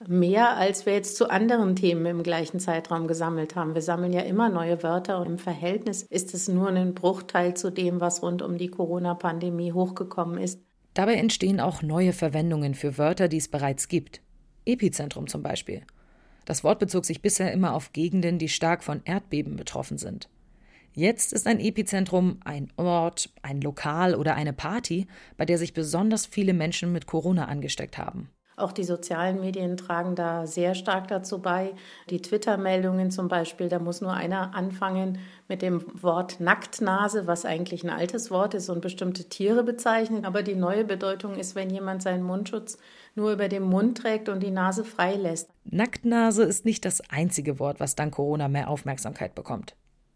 mehr, 0.07 0.57
als 0.57 0.87
wir 0.87 0.95
jetzt 0.95 1.17
zu 1.17 1.29
anderen 1.31 1.75
Themen 1.75 2.07
im 2.07 2.23
gleichen 2.23 2.61
Zeitraum 2.61 3.09
gesammelt 3.09 3.57
haben. 3.57 3.75
Wir 3.75 3.83
sammeln 3.83 4.13
ja 4.13 4.21
immer 4.21 4.49
neue 4.49 4.83
Wörter 4.83 5.21
und 5.21 5.27
im 5.27 5.39
Verhältnis 5.39 6.03
ist 6.03 6.35
es 6.35 6.49
nur 6.49 6.69
ein 6.69 6.95
Bruchteil 6.95 7.55
zu 7.55 7.71
dem, 7.71 8.01
was 8.01 8.23
rund 8.23 8.43
um 8.43 8.59
die 8.59 8.69
Corona-Pandemie 8.69 9.73
hochgekommen 9.73 10.39
ist. 10.39 10.61
Dabei 10.95 11.15
entstehen 11.15 11.61
auch 11.61 11.83
neue 11.83 12.13
Verwendungen 12.13 12.75
für 12.75 12.99
Wörter, 12.99 13.29
die 13.29 13.37
es 13.37 13.49
bereits 13.49 13.89
gibt. 13.89 14.21
Epizentrum 14.65 15.27
zum 15.27 15.43
Beispiel. 15.43 15.83
Das 16.45 16.65
Wort 16.65 16.79
bezog 16.79 17.05
sich 17.05 17.21
bisher 17.21 17.53
immer 17.53 17.75
auf 17.75 17.93
Gegenden, 17.93 18.39
die 18.39 18.49
stark 18.49 18.83
von 18.83 19.03
Erdbeben 19.05 19.57
betroffen 19.57 19.99
sind. 19.99 20.29
Jetzt 20.95 21.33
ist 21.33 21.47
ein 21.47 21.61
Epizentrum 21.61 22.41
ein 22.45 22.73
Ort, 22.77 23.31
ein 23.43 23.61
Lokal 23.61 24.15
oder 24.15 24.35
eine 24.35 24.53
Party, 24.53 25.07
bei 25.37 25.45
der 25.45 25.59
sich 25.59 25.75
besonders 25.75 26.27
viele 26.27 26.55
Menschen 26.55 26.93
mit 26.93 27.07
Corona 27.07 27.45
angesteckt 27.45 27.99
haben. 27.99 28.31
Auch 28.59 28.73
die 28.73 28.85
sozialen 28.85 29.41
Medien 29.41 29.77
tragen 29.77 30.15
da 30.15 30.47
sehr 30.47 30.75
stark 30.75 31.09
dazu 31.09 31.41
bei. 31.41 31.75
Die 32.11 32.21
Twitter-Meldungen 32.21 33.11
zum 33.11 33.29
Beispiel, 33.29 33.69
da 33.69 33.79
muss 33.79 34.01
nur 34.01 34.13
einer 34.13 34.55
anfangen 34.55 35.19
mit 35.49 35.63
dem 35.63 35.85
Wort 36.03 36.41
Nacktnase, 36.41 37.27
was 37.27 37.45
eigentlich 37.45 37.85
ein 37.85 37.91
altes 37.91 38.31
Wort 38.31 38.55
ist 38.55 38.69
und 38.69 38.81
bestimmte 38.81 39.29
Tiere 39.29 39.63
bezeichnet. 39.63 40.25
Aber 40.25 40.43
die 40.43 40.55
neue 40.55 40.85
Bedeutung 40.85 41.37
ist, 41.37 41.55
wenn 41.55 41.71
jemand 41.71 42.03
seinen 42.03 42.23
Mundschutz 42.23 42.79
nur 43.15 43.33
über 43.33 43.49
den 43.49 43.63
Mund 43.63 43.99
trägt 43.99 44.29
und 44.29 44.43
die 44.43 44.51
Nase 44.51 44.85
frei 44.85 45.15
lässt. 45.15 45.51
Nacktnase 45.65 46.45
ist 46.45 46.65
nicht 46.65 46.85
das 46.85 47.01
einzige 47.11 47.59
Wort, 47.59 47.81
was 47.81 47.95
dank 47.95 48.15
Corona 48.15 48.49
mehr 48.49 48.69
Aufmerksamkeit 48.69 49.35
bekommt. 49.35 49.75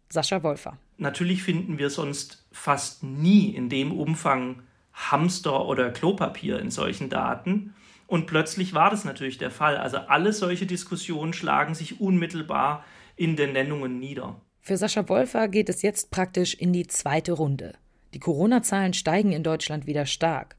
Sascha 0.09 0.43
Wolfer. 0.43 0.77
Natürlich 0.97 1.43
finden 1.43 1.79
wir 1.79 1.89
sonst 1.89 2.45
fast 2.51 3.03
nie 3.03 3.49
in 3.49 3.69
dem 3.69 3.91
Umfang 3.91 4.61
Hamster 4.93 5.65
oder 5.65 5.89
Klopapier 5.89 6.59
in 6.59 6.69
solchen 6.69 7.09
Daten. 7.09 7.73
Und 8.13 8.27
plötzlich 8.27 8.75
war 8.75 8.91
das 8.91 9.05
natürlich 9.05 9.39
der 9.39 9.49
Fall. 9.49 9.75
Also 9.75 9.97
alle 9.97 10.33
solche 10.33 10.67
Diskussionen 10.67 11.33
schlagen 11.33 11.73
sich 11.73 11.99
unmittelbar 11.99 12.85
in 13.15 13.35
den 13.35 13.53
Nennungen 13.53 13.97
nieder. 13.97 14.39
Für 14.59 14.77
Sascha 14.77 15.09
Wolfer 15.09 15.47
geht 15.47 15.67
es 15.67 15.81
jetzt 15.81 16.11
praktisch 16.11 16.53
in 16.53 16.73
die 16.73 16.85
zweite 16.85 17.31
Runde. 17.31 17.73
Die 18.13 18.19
Corona-Zahlen 18.19 18.93
steigen 18.93 19.31
in 19.31 19.41
Deutschland 19.41 19.87
wieder 19.87 20.05
stark. 20.05 20.57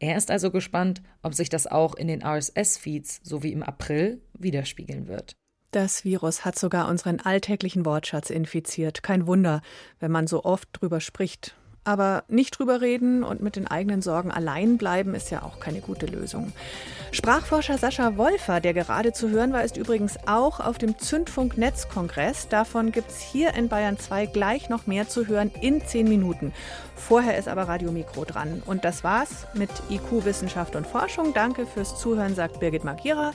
Er 0.00 0.16
ist 0.16 0.32
also 0.32 0.50
gespannt, 0.50 1.00
ob 1.22 1.34
sich 1.34 1.48
das 1.48 1.68
auch 1.68 1.94
in 1.94 2.08
den 2.08 2.24
RSS-Feeds 2.24 3.20
so 3.22 3.44
wie 3.44 3.52
im 3.52 3.62
April 3.62 4.20
widerspiegeln 4.36 5.06
wird. 5.06 5.36
Das 5.70 6.04
Virus 6.04 6.44
hat 6.44 6.58
sogar 6.58 6.88
unseren 6.88 7.20
alltäglichen 7.20 7.86
Wortschatz 7.86 8.30
infiziert. 8.30 9.04
Kein 9.04 9.28
Wunder, 9.28 9.62
wenn 10.00 10.10
man 10.10 10.26
so 10.26 10.42
oft 10.42 10.70
drüber 10.72 11.00
spricht. 11.00 11.54
Aber 11.86 12.24
nicht 12.26 12.58
drüber 12.58 12.80
reden 12.80 13.22
und 13.22 13.40
mit 13.40 13.54
den 13.54 13.68
eigenen 13.68 14.02
Sorgen 14.02 14.32
allein 14.32 14.76
bleiben 14.76 15.14
ist 15.14 15.30
ja 15.30 15.44
auch 15.44 15.60
keine 15.60 15.80
gute 15.80 16.06
Lösung. 16.06 16.52
Sprachforscher 17.12 17.78
Sascha 17.78 18.16
Wolfer, 18.16 18.60
der 18.60 18.74
gerade 18.74 19.12
zu 19.12 19.30
hören 19.30 19.52
war, 19.52 19.62
ist 19.62 19.76
übrigens 19.76 20.18
auch 20.26 20.58
auf 20.58 20.78
dem 20.78 20.98
Zündfunk-Netzkongress. 20.98 22.48
Davon 22.48 22.90
gibt 22.90 23.10
es 23.10 23.20
hier 23.20 23.54
in 23.54 23.68
Bayern 23.68 24.00
2 24.00 24.26
gleich 24.26 24.68
noch 24.68 24.88
mehr 24.88 25.08
zu 25.08 25.28
hören 25.28 25.52
in 25.60 25.80
zehn 25.80 26.08
Minuten. 26.08 26.52
Vorher 26.96 27.38
ist 27.38 27.46
aber 27.46 27.68
Radio 27.68 27.92
Mikro 27.92 28.24
dran. 28.24 28.64
Und 28.66 28.84
das 28.84 29.04
war's 29.04 29.46
mit 29.54 29.70
IQ 29.88 30.24
Wissenschaft 30.24 30.74
und 30.74 30.88
Forschung. 30.88 31.34
Danke 31.34 31.66
fürs 31.66 31.96
Zuhören, 32.00 32.34
sagt 32.34 32.58
Birgit 32.58 32.82
Magira. 32.82 33.32